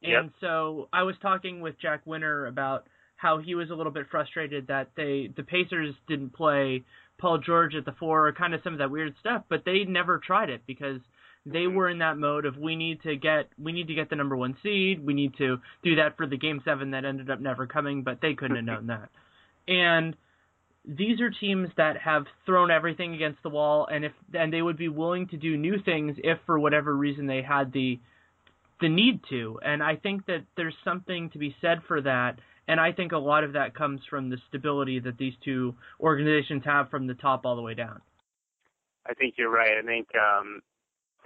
[0.00, 0.22] Yep.
[0.22, 2.86] And so I was talking with Jack Winter about
[3.16, 6.82] how he was a little bit frustrated that they the Pacers didn't play
[7.18, 9.84] Paul George at the four or kind of some of that weird stuff, but they
[9.84, 11.00] never tried it because
[11.46, 14.16] they were in that mode of we need to get we need to get the
[14.16, 15.04] number one seed.
[15.04, 18.20] We need to do that for the game seven that ended up never coming, but
[18.22, 19.10] they couldn't have known that.
[19.68, 20.16] And
[20.86, 24.76] these are teams that have thrown everything against the wall, and if and they would
[24.76, 27.98] be willing to do new things if for whatever reason they had the
[28.80, 29.58] the need to.
[29.62, 32.38] And I think that there's something to be said for that.
[32.66, 36.62] And I think a lot of that comes from the stability that these two organizations
[36.64, 38.00] have from the top all the way down.
[39.06, 39.76] I think you're right.
[39.78, 40.62] I think um,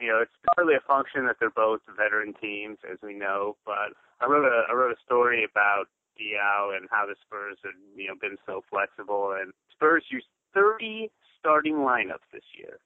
[0.00, 3.56] you know, it's partly a function that they're both veteran teams, as we know.
[3.64, 5.86] But I wrote a I wrote a story about
[6.18, 11.10] Diaw and how the Spurs have you know been so flexible, and Spurs used 30
[11.38, 12.78] starting lineups this year,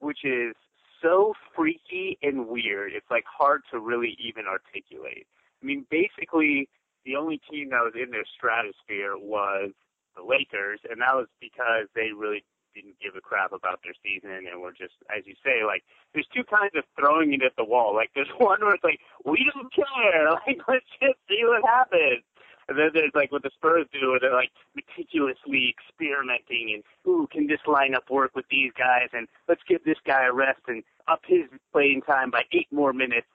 [0.00, 0.54] which is
[1.00, 2.92] so freaky and weird.
[2.94, 5.26] It's like hard to really even articulate.
[5.62, 6.68] I mean, basically,
[7.04, 9.72] the only team that was in their stratosphere was
[10.16, 12.44] the Lakers, and that was because they really
[12.74, 16.28] didn't give a crap about their season and were just, as you say, like there's
[16.34, 17.94] two kinds of throwing it at the wall.
[17.94, 22.24] Like there's one where it's like we don't care, like let's just see what happens.
[22.68, 27.26] And then there's like what the Spurs do, where they're like meticulously experimenting and ooh,
[27.30, 29.08] can this lineup work with these guys?
[29.12, 32.92] And let's give this guy a rest and up his playing time by eight more
[32.92, 33.26] minutes.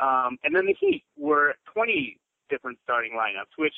[0.00, 2.18] Um, and then the Heat were 20
[2.48, 3.74] different starting lineups, which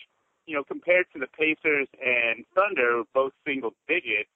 [0.46, 4.28] you know compared to the Pacers and Thunder, both single digits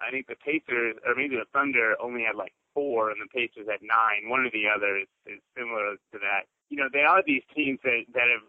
[0.00, 3.68] I think the Pacers, or maybe the Thunder, only had like four, and the Pacers
[3.68, 4.28] had nine.
[4.28, 6.48] One or the other is, is similar to that.
[6.68, 8.46] You know, they are these teams that that have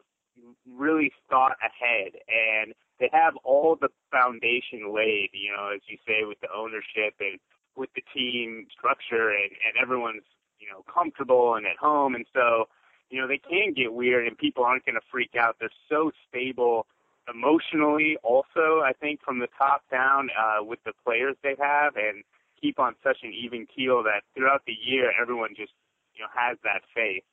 [0.70, 5.30] really thought ahead, and they have all the foundation laid.
[5.34, 7.40] You know, as you say, with the ownership and
[7.76, 10.28] with the team structure, and and everyone's
[10.60, 12.70] you know comfortable and at home, and so
[13.10, 15.58] you know they can get weird, and people aren't going to freak out.
[15.60, 16.88] They're so stable
[17.34, 22.24] emotionally also I think from the top down uh, with the players they have and
[22.62, 25.74] keep on such an even keel that throughout the year everyone just
[26.16, 27.24] you know has that faith.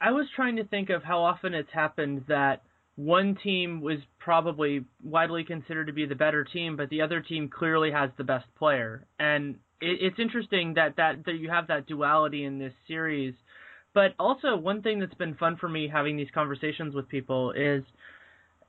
[0.00, 2.62] I was trying to think of how often it's happened that
[2.96, 7.48] one team was probably widely considered to be the better team, but the other team
[7.48, 9.06] clearly has the best player.
[9.18, 13.34] And it, it's interesting that, that that you have that duality in this series.
[13.92, 17.82] But also, one thing that's been fun for me having these conversations with people is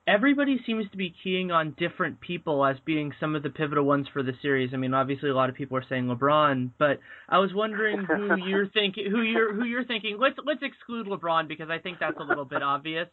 [0.07, 4.07] everybody seems to be keying on different people as being some of the pivotal ones
[4.11, 4.71] for the series.
[4.73, 6.99] I mean, obviously a lot of people are saying LeBron, but
[7.29, 10.17] I was wondering who you're thinking who you're who you're thinking.
[10.19, 13.07] Let's let's exclude LeBron because I think that's a little bit obvious.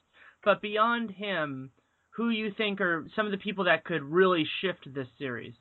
[0.44, 1.70] But beyond him,
[2.10, 5.54] who you think are some of the people that could really shift this series?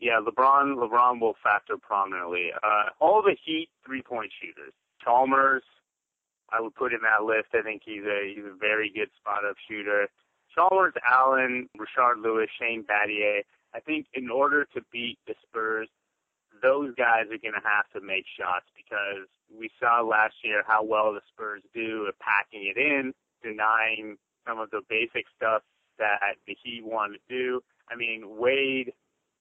[0.00, 2.50] Yeah, LeBron LeBron will factor prominently.
[2.62, 4.72] Uh, all the Heat three point shooters.
[5.04, 5.62] Chalmers,
[6.52, 7.48] I would put in that list.
[7.54, 10.08] I think he's a he's a very good spot up shooter.
[10.54, 13.42] Chalmers, Allen, Rashard Lewis, Shane Battier.
[13.74, 15.88] I think in order to beat the Spurs,
[16.62, 20.82] those guys are going to have to make shots because we saw last year how
[20.82, 25.62] well the Spurs do at packing it in, denying some of the basic stuff
[25.98, 27.60] that the Heat want to do.
[27.90, 28.92] I mean, Wade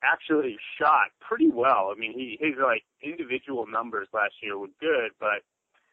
[0.04, 1.92] actually shot pretty well.
[1.96, 5.44] I mean, he his like individual numbers last year were good, but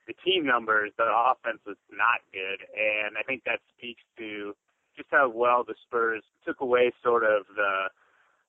[0.07, 4.55] the team numbers, the offense was not good, and I think that speaks to
[4.97, 7.91] just how well the Spurs took away sort of the,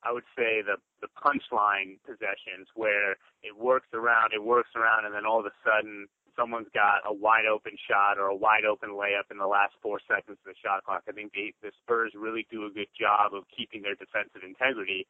[0.03, 5.13] I would say the the punchline possessions where it works around, it works around, and
[5.13, 8.91] then all of a sudden someone's got a wide open shot or a wide open
[8.91, 11.03] layup in the last four seconds of the shot clock.
[11.09, 15.07] I think the, the Spurs really do a good job of keeping their defensive integrity.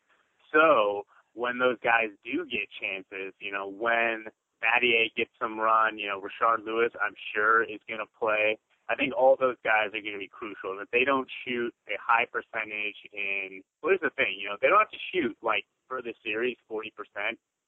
[0.53, 4.31] So when those guys do get chances, you know, when
[4.63, 5.97] Battier gets some run.
[5.97, 8.57] You know, Rashard Lewis, I'm sure, is going to play.
[8.89, 10.71] I think all those guys are going to be crucial.
[10.71, 14.39] And if they don't shoot a high percentage in, what is the thing?
[14.39, 16.91] You know, they don't have to shoot like for the series 40%.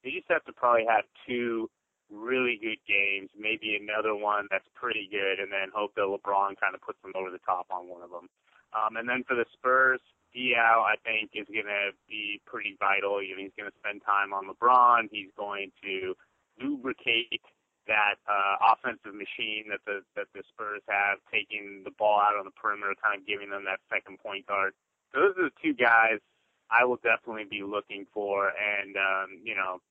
[0.04, 1.70] They just have to probably have two
[2.10, 6.74] really good games, maybe another one that's pretty good, and then hope that LeBron kind
[6.74, 8.32] of puts them over the top on one of them.
[8.74, 10.02] Um, and then for the Spurs,
[10.36, 13.22] Diaw, I think, is going to be pretty vital.
[13.22, 15.10] You know, he's going to spend time on LeBron.
[15.12, 16.16] He's going to
[16.62, 17.42] lubricate
[17.88, 22.46] that uh, offensive machine that the that the Spurs have, taking the ball out on
[22.46, 24.74] the perimeter, kind of giving them that second point guard.
[25.14, 26.22] Those are the two guys
[26.70, 29.82] I will definitely be looking for, and um, you know,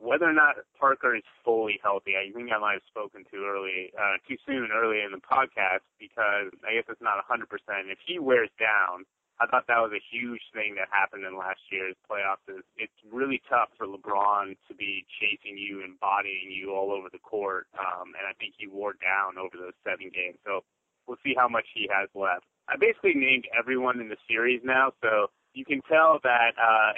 [0.00, 3.92] whether or not Parker is fully healthy, I think I might have spoken too early,
[3.92, 7.44] uh, too soon early in the podcast because I guess it's not 100%.
[7.92, 9.04] If he wears down,
[9.40, 12.44] I thought that was a huge thing that happened in last year's playoffs.
[12.46, 17.08] Is it's really tough for LeBron to be chasing you and bodying you all over
[17.10, 20.36] the court, um, and I think he wore down over those seven games.
[20.44, 20.60] So
[21.08, 22.44] we'll see how much he has left.
[22.68, 26.92] I basically named everyone in the series now, so you can tell that uh,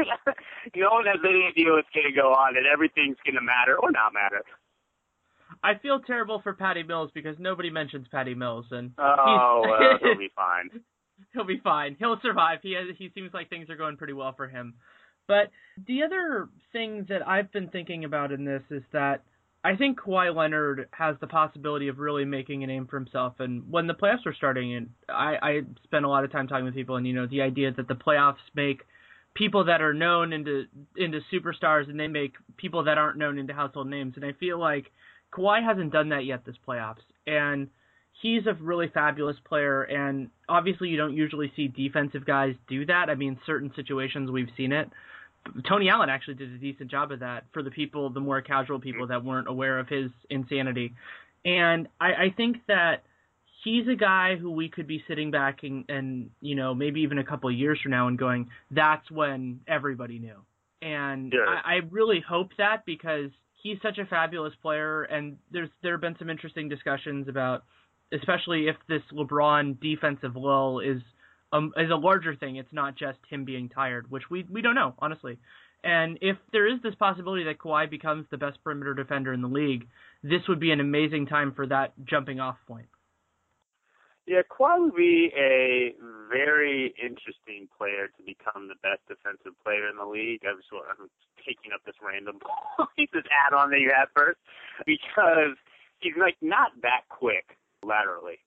[0.74, 3.76] no one has any idea what's going to go on, and everything's going to matter
[3.76, 4.42] or not matter.
[5.62, 10.18] I feel terrible for Patty Mills because nobody mentions Patty Mills, and oh, well, he'll
[10.18, 10.70] be fine.
[11.32, 11.96] he'll be fine.
[11.98, 12.58] He'll survive.
[12.62, 14.74] He has, he seems like things are going pretty well for him.
[15.28, 15.50] But
[15.86, 19.22] the other thing that I've been thinking about in this is that
[19.64, 23.34] I think Kawhi Leonard has the possibility of really making a name for himself.
[23.38, 26.64] And when the playoffs were starting, and I, I spent a lot of time talking
[26.64, 28.82] with people, and you know, the idea that the playoffs make
[29.34, 30.64] people that are known into
[30.96, 34.14] into superstars, and they make people that aren't known into household names.
[34.16, 34.90] And I feel like
[35.32, 36.96] Kawhi hasn't done that yet this playoffs,
[37.28, 37.68] and
[38.22, 43.10] he's a really fabulous player, and obviously you don't usually see defensive guys do that.
[43.10, 44.88] I mean, certain situations we've seen it.
[45.68, 48.78] Tony Allen actually did a decent job of that for the people, the more casual
[48.78, 50.94] people that weren't aware of his insanity.
[51.44, 53.02] And I, I think that
[53.64, 57.18] he's a guy who we could be sitting back and, and you know maybe even
[57.18, 60.36] a couple of years from now and going, that's when everybody knew.
[60.80, 61.60] And yeah.
[61.64, 63.30] I, I really hope that because
[63.64, 67.64] he's such a fabulous player, and there's there have been some interesting discussions about
[68.12, 71.02] especially if this LeBron defensive lull is
[71.52, 72.56] um, is a larger thing.
[72.56, 75.38] It's not just him being tired, which we we don't know honestly.
[75.84, 79.48] And if there is this possibility that Kawhi becomes the best perimeter defender in the
[79.48, 79.88] league,
[80.22, 82.86] this would be an amazing time for that jumping off point.
[84.26, 85.94] Yeah, Kawhi would be a
[86.30, 90.42] very interesting player to become the best defensive player in the league.
[90.46, 91.10] I was I'm
[91.44, 92.38] taking up this random
[92.96, 94.38] this add on that you had first
[94.86, 95.58] because
[95.98, 98.38] he's like not that quick laterally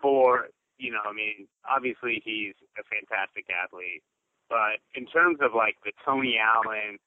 [0.00, 4.02] for you know, I mean, obviously he's a fantastic athlete,
[4.48, 6.98] but in terms of like the Tony Allen,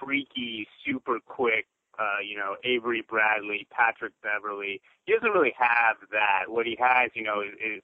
[0.00, 1.66] freaky, super quick,
[1.98, 6.48] uh, you know, Avery Bradley, Patrick Beverley, he doesn't really have that.
[6.48, 7.82] What he has, you know, is, is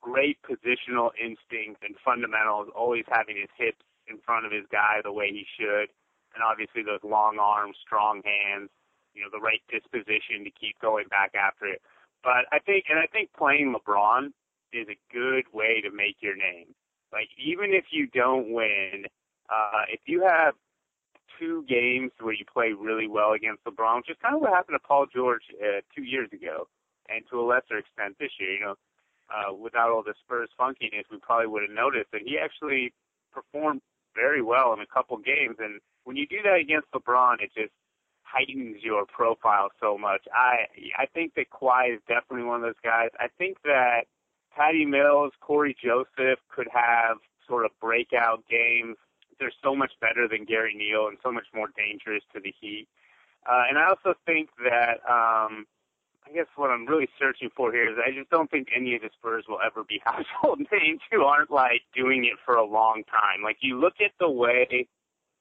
[0.00, 5.12] great positional instinct and fundamentals, always having his hips in front of his guy the
[5.12, 5.88] way he should,
[6.34, 8.68] and obviously those long arms, strong hands,
[9.14, 11.80] you know, the right disposition to keep going back after it.
[12.24, 14.32] But I think, and I think playing LeBron
[14.72, 16.74] is a good way to make your name.
[17.12, 19.04] Like even if you don't win,
[19.52, 20.54] uh, if you have
[21.38, 24.78] two games where you play really well against LeBron, which is kind of what happened
[24.80, 26.66] to Paul George uh, two years ago,
[27.08, 28.52] and to a lesser extent this year.
[28.54, 28.74] You know,
[29.28, 32.92] uh, without all the Spurs funkiness, we probably would have noticed that he actually
[33.32, 33.82] performed
[34.14, 35.56] very well in a couple games.
[35.58, 37.72] And when you do that against LeBron, it just
[38.34, 40.22] heightens your profile so much.
[40.34, 40.66] I
[40.98, 43.10] I think that Kawhi is definitely one of those guys.
[43.18, 44.04] I think that
[44.56, 48.96] Patty Mills, Cory Joseph could have sort of breakout games.
[49.38, 52.86] They're so much better than Gary Neal and so much more dangerous to the Heat.
[53.46, 55.66] Uh, and I also think that um,
[56.26, 59.02] I guess what I'm really searching for here is I just don't think any of
[59.02, 63.02] the Spurs will ever be household names who aren't like doing it for a long
[63.10, 63.42] time.
[63.42, 64.88] Like you look at the way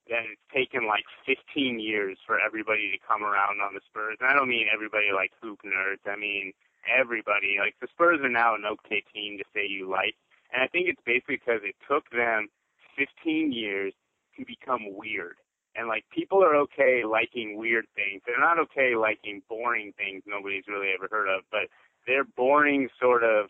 [0.09, 4.17] that it's taken like 15 years for everybody to come around on the Spurs.
[4.19, 6.03] And I don't mean everybody like hoop nerds.
[6.05, 6.51] I mean
[6.83, 7.57] everybody.
[7.59, 10.15] Like the Spurs are now an okay team to say you like,
[10.51, 12.49] and I think it's basically because it took them
[12.97, 13.93] 15 years
[14.37, 15.37] to become weird.
[15.75, 18.21] And like people are okay liking weird things.
[18.25, 21.71] They're not okay liking boring things nobody's really ever heard of, but
[22.05, 23.47] they're boring sort of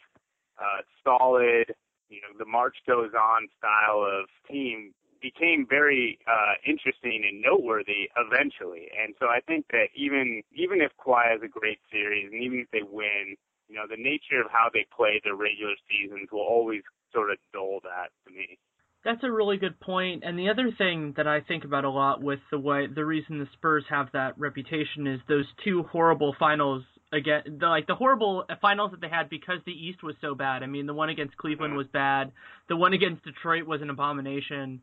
[0.62, 1.74] uh solid,
[2.08, 4.94] you know, the march goes on style of team
[5.24, 8.92] became very uh, interesting and noteworthy eventually.
[8.92, 12.60] And so I think that even even if Kawhi has a great series and even
[12.60, 13.40] if they win,
[13.70, 16.84] you know, the nature of how they play their regular seasons will always
[17.14, 18.60] sort of dull that to me.
[19.06, 20.24] That's a really good point.
[20.26, 23.40] And the other thing that I think about a lot with the way the reason
[23.40, 28.46] the Spurs have that reputation is those two horrible finals again the, like the horrible
[28.62, 30.64] finals that they had because the East was so bad.
[30.64, 32.32] I mean, the one against Cleveland was bad.
[32.68, 34.82] The one against Detroit was an abomination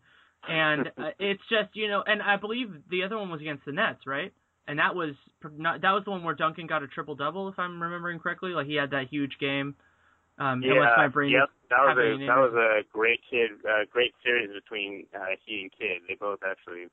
[0.48, 3.72] and uh, it's just you know, and I believe the other one was against the
[3.72, 4.32] Nets, right?
[4.70, 5.14] and that was
[5.56, 8.50] not, that was the one where Duncan got a triple double, if I'm remembering correctly.
[8.50, 9.74] Like he had that huge game.
[10.38, 11.50] Um, yeah, my brain yep.
[11.68, 15.72] That was a that was a great kid, uh, great series between uh, he and
[15.72, 16.02] Kidd.
[16.08, 16.86] They both actually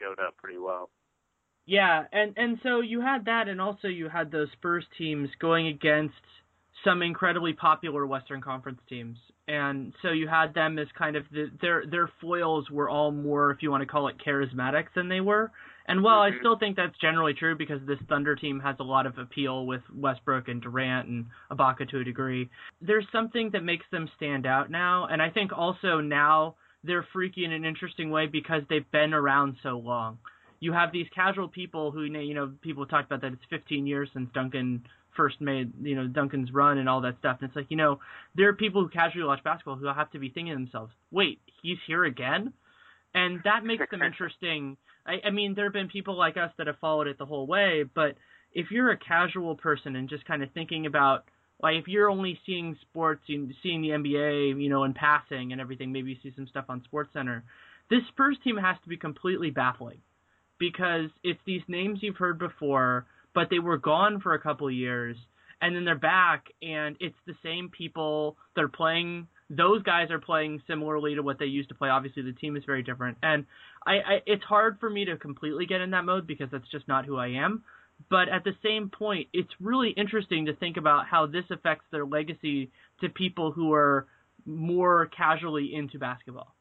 [0.00, 0.88] showed up pretty well.
[1.66, 5.66] Yeah, and and so you had that, and also you had those Spurs teams going
[5.66, 6.14] against
[6.86, 9.18] some incredibly popular Western Conference teams,
[9.48, 13.50] and so you had them as kind of the, their their foils were all more,
[13.50, 15.50] if you want to call it, charismatic than they were.
[15.88, 16.38] And while I Mhm.
[16.40, 19.82] still think that's generally true because this Thunder team has a lot of appeal with
[19.94, 22.48] Westbrook and Durant and Ibaka to a degree,
[22.80, 26.54] there's something that makes them stand out now, and I think also now
[26.84, 30.18] they're freaky in an interesting way because they've been around so long
[30.60, 34.08] you have these casual people who you know people talk about that it's 15 years
[34.14, 34.82] since Duncan
[35.16, 37.38] first made you know Duncan's run and all that stuff.
[37.40, 38.00] And it's like you know
[38.34, 41.40] there are people who casually watch basketball who have to be thinking to themselves wait
[41.62, 42.52] he's here again?
[43.14, 44.76] And that makes them interesting.
[45.06, 47.46] I, I mean there have been people like us that have followed it the whole
[47.46, 48.16] way but
[48.52, 51.24] if you're a casual person and just kind of thinking about
[51.62, 53.48] like if you're only seeing sports seeing
[53.82, 57.10] the NBA you know in passing and everything maybe you see some stuff on Sports
[57.12, 57.44] Center
[57.88, 59.98] this Spurs team has to be completely baffling
[60.58, 63.06] because it's these names you've heard before,
[63.36, 65.14] but they were gone for a couple years,
[65.60, 68.34] and then they're back, and it's the same people.
[68.56, 69.28] They're playing.
[69.50, 71.90] Those guys are playing similarly to what they used to play.
[71.90, 73.44] Obviously, the team is very different, and
[73.86, 76.88] I, I it's hard for me to completely get in that mode because that's just
[76.88, 77.62] not who I am.
[78.10, 82.06] But at the same point, it's really interesting to think about how this affects their
[82.06, 82.70] legacy
[83.02, 84.06] to people who are
[84.46, 86.54] more casually into basketball.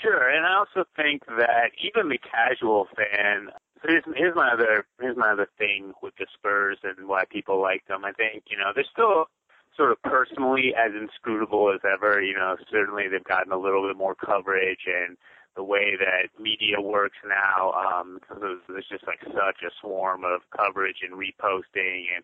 [0.00, 3.48] Sure, and I also think that even the casual fan.
[3.86, 7.86] Here's, here's my other here's my other thing with the Spurs and why people like
[7.86, 8.04] them.
[8.04, 9.26] I think you know they're still
[9.76, 12.22] sort of personally as inscrutable as ever.
[12.22, 15.16] You know, certainly they've gotten a little bit more coverage and
[15.56, 18.20] the way that media works now, um,
[18.68, 22.22] there's just like such a swarm of coverage and reposting and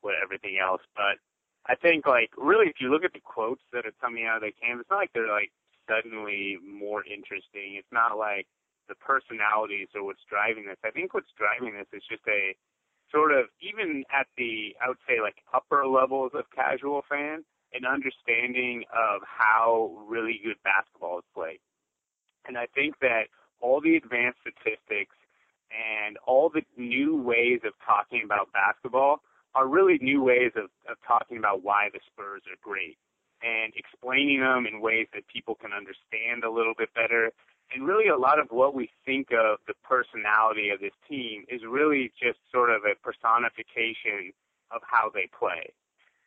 [0.00, 0.82] what everything else.
[0.96, 1.22] But
[1.66, 4.42] I think like really, if you look at the quotes that are coming out of
[4.42, 5.52] the camp, it's not like they're like
[5.88, 7.78] suddenly more interesting.
[7.78, 8.46] It's not like
[8.88, 10.78] the personalities are what's driving this.
[10.84, 12.56] I think what's driving this is just a
[13.10, 17.44] sort of even at the I would say like upper levels of casual fan,
[17.74, 21.60] an understanding of how really good basketball is played.
[22.46, 23.30] And I think that
[23.60, 25.14] all the advanced statistics
[25.70, 29.22] and all the new ways of talking about basketball
[29.54, 32.98] are really new ways of, of talking about why the Spurs are great
[33.42, 37.32] and explaining them in ways that people can understand a little bit better.
[37.74, 41.62] And really, a lot of what we think of the personality of this team is
[41.68, 44.32] really just sort of a personification
[44.70, 45.72] of how they play.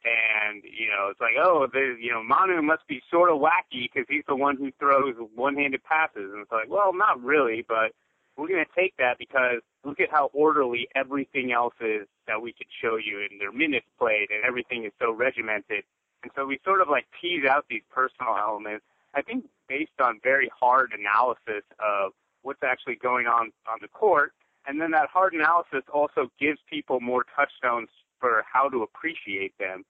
[0.05, 4.05] And you know, it's like, oh, you know, Manu must be sort of wacky because
[4.07, 6.31] he's the one who throws one-handed passes.
[6.31, 7.91] And it's like, well, not really, but
[8.38, 12.53] we're going to take that because look at how orderly everything else is that we
[12.53, 15.84] could show you in their minutes played, and everything is so regimented.
[16.23, 18.85] And so we sort of like tease out these personal elements.
[19.15, 22.11] I think based on very hard analysis of
[22.41, 24.33] what's actually going on on the court,
[24.67, 27.89] and then that hard analysis also gives people more touchstones
[28.19, 29.83] for how to appreciate them.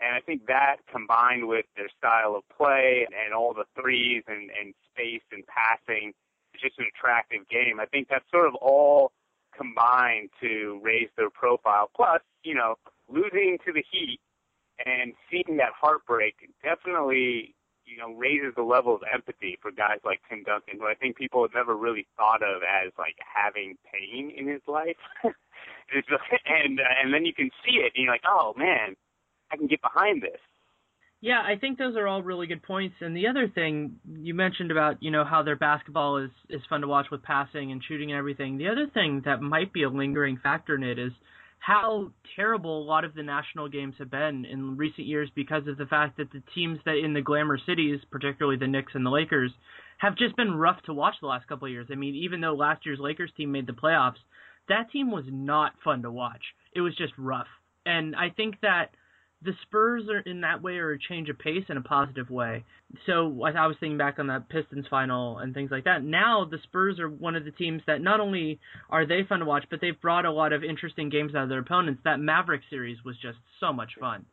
[0.00, 4.50] And I think that combined with their style of play and all the threes and,
[4.58, 6.12] and space and passing,
[6.52, 7.78] it's just an attractive game.
[7.78, 9.12] I think that's sort of all
[9.56, 11.88] combined to raise their profile.
[11.94, 12.74] Plus, you know,
[13.08, 14.18] losing to the Heat
[14.84, 16.34] and seeing that heartbreak
[16.64, 17.54] definitely,
[17.92, 21.16] you know, raises the level of empathy for guys like Tim Duncan, who I think
[21.16, 24.96] people have never really thought of as like having pain in his life.
[25.22, 28.96] and uh, and then you can see it, and you're like, oh man,
[29.50, 30.40] I can get behind this.
[31.20, 32.96] Yeah, I think those are all really good points.
[33.00, 36.80] And the other thing you mentioned about, you know, how their basketball is is fun
[36.80, 38.58] to watch with passing and shooting and everything.
[38.58, 41.12] The other thing that might be a lingering factor in it is
[41.62, 45.78] how terrible a lot of the national games have been in recent years because of
[45.78, 49.10] the fact that the teams that in the glamour cities, particularly the Knicks and the
[49.10, 49.52] Lakers,
[49.98, 51.86] have just been rough to watch the last couple of years.
[51.92, 54.18] I mean, even though last year's Lakers team made the playoffs,
[54.68, 56.42] that team was not fun to watch.
[56.74, 57.46] It was just rough.
[57.86, 58.86] And I think that
[59.44, 62.64] the Spurs are in that way are a change of pace in a positive way.
[63.06, 66.04] So I was thinking back on that Pistons final and things like that.
[66.04, 68.60] Now the Spurs are one of the teams that not only
[68.90, 71.48] are they fun to watch, but they've brought a lot of interesting games out of
[71.48, 72.02] their opponents.
[72.04, 74.26] That Maverick series was just so much fun.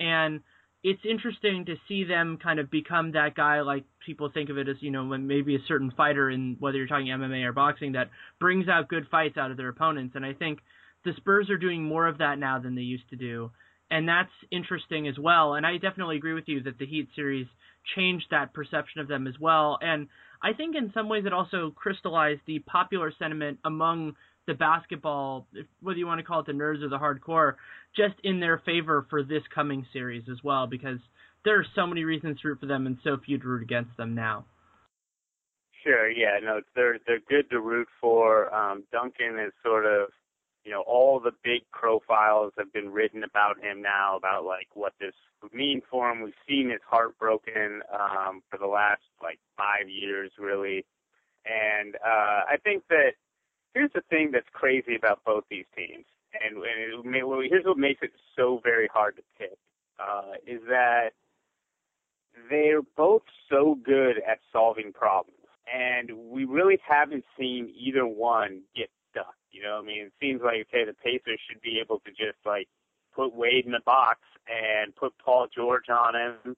[0.00, 0.40] And
[0.82, 4.68] it's interesting to see them kind of become that guy like people think of it
[4.68, 8.10] as, you know, maybe a certain fighter in whether you're talking MMA or boxing that
[8.40, 10.14] brings out good fights out of their opponents.
[10.14, 10.60] And I think
[11.04, 13.50] the Spurs are doing more of that now than they used to do
[13.90, 15.54] and that's interesting as well.
[15.54, 17.46] And I definitely agree with you that the Heat series
[17.96, 19.78] changed that perception of them as well.
[19.80, 20.08] And
[20.42, 24.14] I think in some ways it also crystallized the popular sentiment among
[24.46, 25.46] the basketball,
[25.80, 27.54] whether you want to call it the nerds or the hardcore,
[27.96, 30.98] just in their favor for this coming series as well, because
[31.44, 33.96] there are so many reasons to root for them and so few to root against
[33.96, 34.44] them now.
[35.84, 38.52] Sure, yeah, no, they're they're good to root for.
[38.54, 40.08] Um, Duncan is sort of,
[40.68, 44.92] you know, all the big profiles have been written about him now, about like what
[45.00, 46.20] this would mean for him.
[46.20, 50.84] We've seen his heart broken um, for the last like five years, really,
[51.46, 53.12] and uh, I think that
[53.72, 56.04] here's the thing that's crazy about both these teams,
[56.34, 59.56] and, and it, well, here's what makes it so very hard to pick,
[59.98, 61.12] uh, is that
[62.50, 65.38] they're both so good at solving problems
[65.72, 68.88] and we really haven't seen either one get.
[69.50, 72.38] You know, I mean, it seems like okay, the Pacers should be able to just
[72.44, 72.68] like
[73.14, 76.56] put Wade in a box and put Paul George on him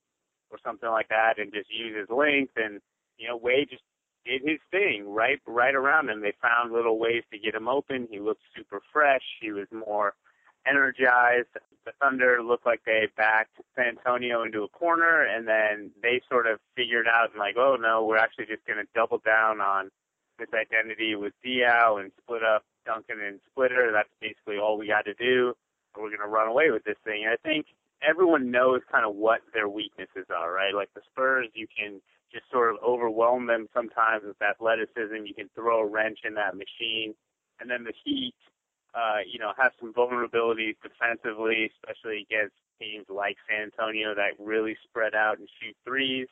[0.50, 2.52] or something like that, and just use his length.
[2.56, 2.80] And
[3.18, 3.82] you know, Wade just
[4.24, 6.20] did his thing right right around him.
[6.20, 8.08] They found little ways to get him open.
[8.10, 9.22] He looked super fresh.
[9.40, 10.14] He was more
[10.66, 11.48] energized.
[11.86, 16.46] The Thunder looked like they backed San Antonio into a corner, and then they sort
[16.46, 19.90] of figured out and like, oh no, we're actually just going to double down on
[20.38, 23.90] this identity with Diaw and split up Duncan and Splitter.
[23.92, 25.54] That's basically all we got to do.
[25.96, 27.24] We're going to run away with this thing.
[27.24, 27.66] And I think
[28.02, 30.74] everyone knows kind of what their weaknesses are, right?
[30.74, 32.00] Like the Spurs, you can
[32.32, 35.26] just sort of overwhelm them sometimes with athleticism.
[35.26, 37.14] You can throw a wrench in that machine.
[37.60, 38.34] And then the Heat,
[38.94, 44.76] uh, you know, have some vulnerabilities defensively, especially against teams like San Antonio that really
[44.84, 46.28] spread out and shoot threes.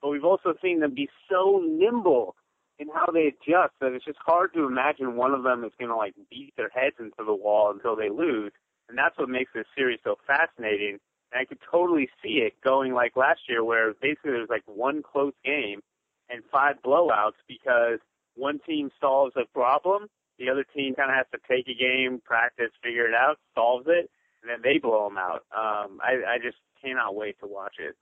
[0.00, 2.34] But we've also seen them be so nimble
[2.78, 5.90] in how they adjust that it's just hard to imagine one of them is going
[5.90, 8.52] to like beat their heads into the wall until they lose.
[8.88, 10.98] And that's what makes this series so fascinating.
[11.32, 15.02] And I could totally see it going like last year where basically there's like one
[15.02, 15.80] close game
[16.28, 17.98] and five blowouts because
[18.34, 20.08] one team solves a problem
[20.42, 23.86] the other team kind of has to take a game, practice, figure it out, solves
[23.88, 24.10] it,
[24.42, 25.44] and then they blow them out.
[25.54, 27.94] Um, I, I just cannot wait to watch it.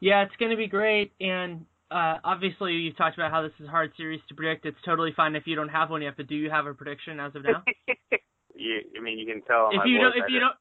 [0.00, 3.66] Yeah, it's going to be great, and uh, obviously you've talked about how this is
[3.66, 4.66] a hard series to predict.
[4.66, 7.20] It's totally fine if you don't have one yet, but do you have a prediction
[7.20, 7.62] as of now?
[8.54, 9.70] you, I mean, you can tell.
[9.72, 10.56] If you don't, if you don't,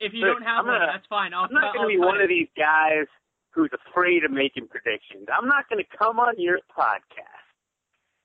[0.00, 1.34] if you don't have gonna, one, that's fine.
[1.34, 2.24] I'll, I'm not going to be one it.
[2.24, 3.06] of these guys
[3.50, 5.28] who's afraid of making predictions.
[5.28, 7.42] I'm not going to come on your podcast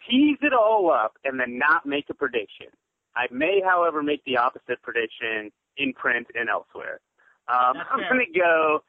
[0.09, 2.67] tease it all up and then not make a prediction.
[3.15, 6.99] I may, however, make the opposite prediction in print and elsewhere.
[7.47, 8.79] Um, I'm going to go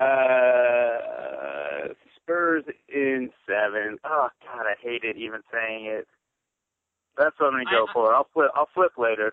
[0.00, 1.94] uh,
[2.26, 3.98] Spurs in seven.
[4.04, 6.06] Oh God, I hate it even saying it.
[7.16, 8.14] That's what I'm going to go I, for.
[8.14, 8.50] I'll flip.
[8.54, 9.32] I'll flip later.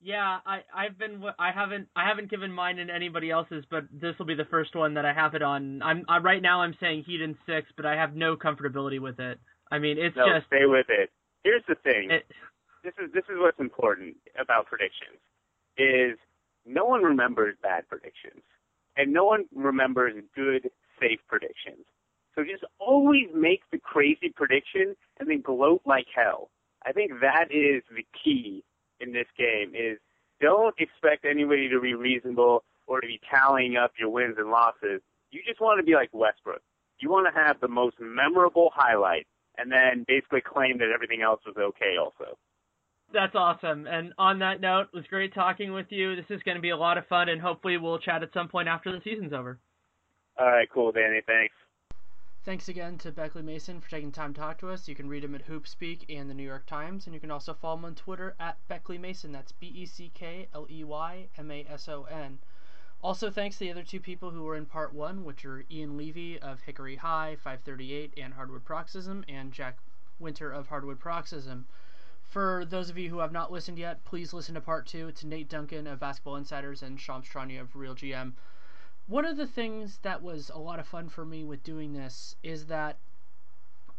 [0.00, 4.14] Yeah, I I've been I haven't I haven't given mine and anybody else's, but this
[4.18, 5.82] will be the first one that I have it on.
[5.82, 9.18] I'm I, right now I'm saying Heat in six, but I have no comfortability with
[9.18, 9.38] it.
[9.70, 11.10] I mean, it's no, just stay with it.
[11.42, 12.10] Here's the thing.
[12.10, 12.26] It,
[12.84, 15.18] this is this is what's important about predictions
[15.76, 16.16] is
[16.64, 18.42] no one remembers bad predictions
[18.96, 20.70] and no one remembers good
[21.00, 21.84] safe predictions.
[22.38, 26.50] So just always make the crazy prediction and then gloat like hell.
[26.86, 28.62] I think that is the key
[29.00, 29.98] in this game is
[30.40, 35.00] don't expect anybody to be reasonable or to be tallying up your wins and losses.
[35.32, 36.62] You just want to be like Westbrook.
[37.00, 41.40] You want to have the most memorable highlight and then basically claim that everything else
[41.44, 42.38] was okay also.
[43.12, 43.88] That's awesome.
[43.88, 46.14] And on that note, it was great talking with you.
[46.14, 48.46] This is going to be a lot of fun, and hopefully we'll chat at some
[48.46, 49.58] point after the season's over.
[50.38, 51.20] All right, cool, Danny.
[51.26, 51.54] Thanks.
[52.48, 54.88] Thanks again to Beckley Mason for taking time to talk to us.
[54.88, 57.52] You can read him at Hoopspeak and the New York Times, and you can also
[57.52, 59.32] follow him on Twitter at Beckley Mason.
[59.32, 62.38] That's B E C K L E Y M A S O N.
[63.02, 65.98] Also, thanks to the other two people who were in part one, which are Ian
[65.98, 69.76] Levy of Hickory High, 538, and Hardwood Paroxysm, and Jack
[70.18, 71.66] Winter of Hardwood Paroxysm.
[72.22, 75.06] For those of you who have not listened yet, please listen to part two.
[75.08, 78.32] It's Nate Duncan of Basketball Insiders and Shams Charania of Real GM.
[79.08, 82.36] One of the things that was a lot of fun for me with doing this
[82.42, 82.98] is that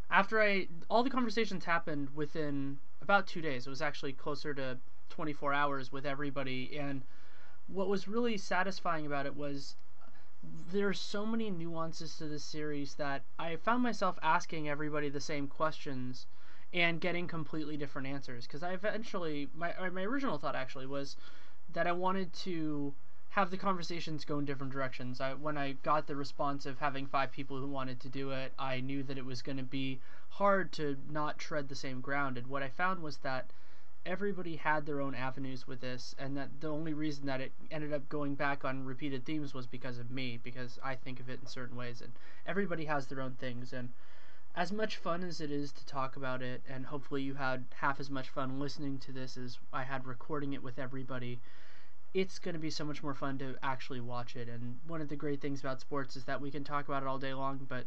[0.10, 3.66] after I all the conversations happened within about two days.
[3.66, 4.78] It was actually closer to
[5.10, 7.02] 24 hours with everybody, and
[7.68, 9.76] what was really satisfying about it was
[10.72, 15.48] there's so many nuances to this series that I found myself asking everybody the same
[15.48, 16.28] questions
[16.72, 21.18] and getting completely different answers because I eventually my my original thought actually was
[21.74, 22.94] that I wanted to
[23.30, 25.22] have the conversations go in different directions.
[25.22, 28.54] I when I got the response of having five people who wanted to do it,
[28.58, 30.00] I knew that it was going to be
[30.30, 33.52] hard to not tread the same ground and what I found was that
[34.06, 37.94] everybody had their own avenues with this, and that the only reason that it ended
[37.94, 41.40] up going back on repeated themes was because of me, because I think of it
[41.42, 42.14] in certain ways, and
[42.48, 43.74] everybody has their own things.
[43.74, 43.90] And
[44.56, 48.00] as much fun as it is to talk about it, and hopefully you had half
[48.00, 51.40] as much fun listening to this as I had recording it with everybody,
[52.14, 54.48] it's going to be so much more fun to actually watch it.
[54.48, 57.08] And one of the great things about sports is that we can talk about it
[57.08, 57.86] all day long, but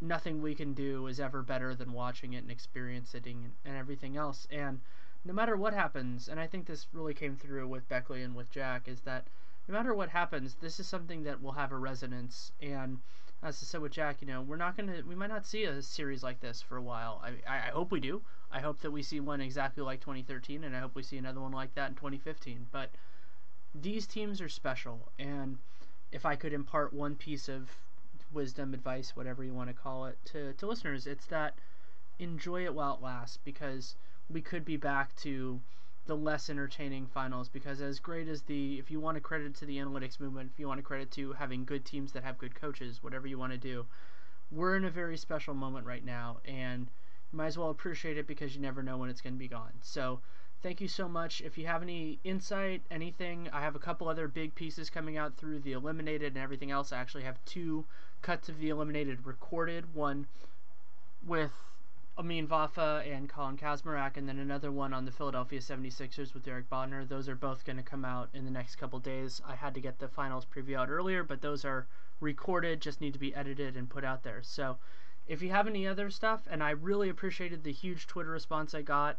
[0.00, 4.16] nothing we can do is ever better than watching it and experiencing it and everything
[4.16, 4.46] else.
[4.50, 4.80] And
[5.24, 8.50] no matter what happens, and I think this really came through with Beckley and with
[8.50, 9.26] Jack, is that
[9.66, 12.98] no matter what happens, this is something that will have a resonance and
[13.40, 15.80] as I said with Jack, you know, we're not gonna, we might not see a
[15.80, 17.22] series like this for a while.
[17.24, 18.20] I, I, hope we do.
[18.50, 21.40] I hope that we see one exactly like 2013, and I hope we see another
[21.40, 22.66] one like that in 2015.
[22.72, 22.90] But
[23.80, 25.58] these teams are special, and
[26.12, 27.70] if I could impart one piece of
[28.32, 31.54] wisdom, advice, whatever you want to call it, to, to listeners, it's that
[32.18, 33.94] enjoy it while it lasts, because
[34.30, 35.60] we could be back to
[36.06, 39.66] the less entertaining finals because as great as the if you want to credit to
[39.66, 42.54] the analytics movement if you want to credit to having good teams that have good
[42.54, 43.84] coaches whatever you want to do
[44.50, 46.88] we're in a very special moment right now and
[47.32, 49.48] you might as well appreciate it because you never know when it's going to be
[49.48, 49.72] gone.
[49.82, 50.20] So
[50.62, 54.28] thank you so much if you have any insight anything i have a couple other
[54.28, 57.84] big pieces coming out through the eliminated and everything else i actually have two
[58.22, 60.26] cuts of the eliminated recorded one
[61.26, 61.52] with
[62.18, 66.68] Amin Vafa and Colin Kazmarek, and then another one on the Philadelphia 76ers with Derek
[66.68, 67.08] Bodner.
[67.08, 69.40] Those are both going to come out in the next couple days.
[69.46, 71.86] I had to get the finals preview out earlier, but those are
[72.20, 74.42] recorded, just need to be edited and put out there.
[74.42, 74.78] So
[75.28, 78.82] if you have any other stuff, and I really appreciated the huge Twitter response I
[78.82, 79.18] got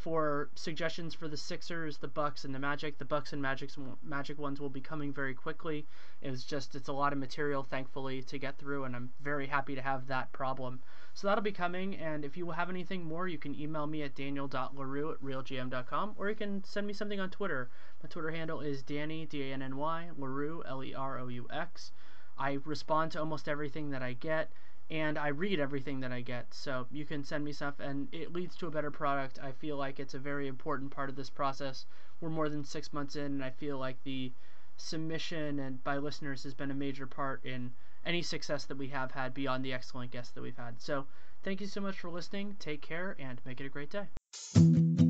[0.00, 2.96] for suggestions for the Sixers, the Bucks, and the Magic.
[2.96, 5.86] The Bucks and Magic's Magic ones will be coming very quickly.
[6.22, 9.74] It's just it's a lot of material, thankfully, to get through, and I'm very happy
[9.74, 10.80] to have that problem.
[11.12, 14.14] So that'll be coming, and if you have anything more, you can email me at
[14.14, 17.68] daniel.leroux at realgm.com, or you can send me something on Twitter.
[18.02, 21.28] My Twitter handle is Danny D A N N Y Leroux L E R O
[21.28, 21.92] U X.
[22.38, 24.50] I respond to almost everything that I get
[24.90, 26.52] and I read everything that I get.
[26.52, 29.38] So you can send me stuff, and it leads to a better product.
[29.42, 31.86] I feel like it's a very important part of this process.
[32.20, 34.32] We're more than six months in, and I feel like the
[34.76, 37.70] submission and by listeners has been a major part in
[38.04, 40.80] any success that we have had beyond the excellent guests that we've had.
[40.80, 41.06] So
[41.42, 42.56] thank you so much for listening.
[42.58, 45.09] Take care and make it a great day.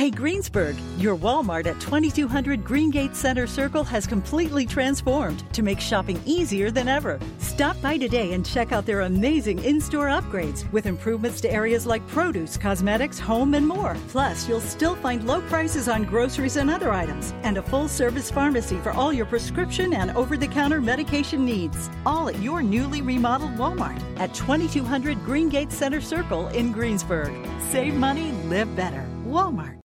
[0.00, 6.18] Hey Greensburg, your Walmart at 2200 Greengate Center Circle has completely transformed to make shopping
[6.24, 7.20] easier than ever.
[7.36, 11.84] Stop by today and check out their amazing in store upgrades with improvements to areas
[11.84, 13.94] like produce, cosmetics, home, and more.
[14.08, 18.30] Plus, you'll still find low prices on groceries and other items, and a full service
[18.30, 21.90] pharmacy for all your prescription and over the counter medication needs.
[22.06, 27.34] All at your newly remodeled Walmart at 2200 Greengate Center Circle in Greensburg.
[27.68, 29.06] Save money, live better.
[29.26, 29.76] Walmart.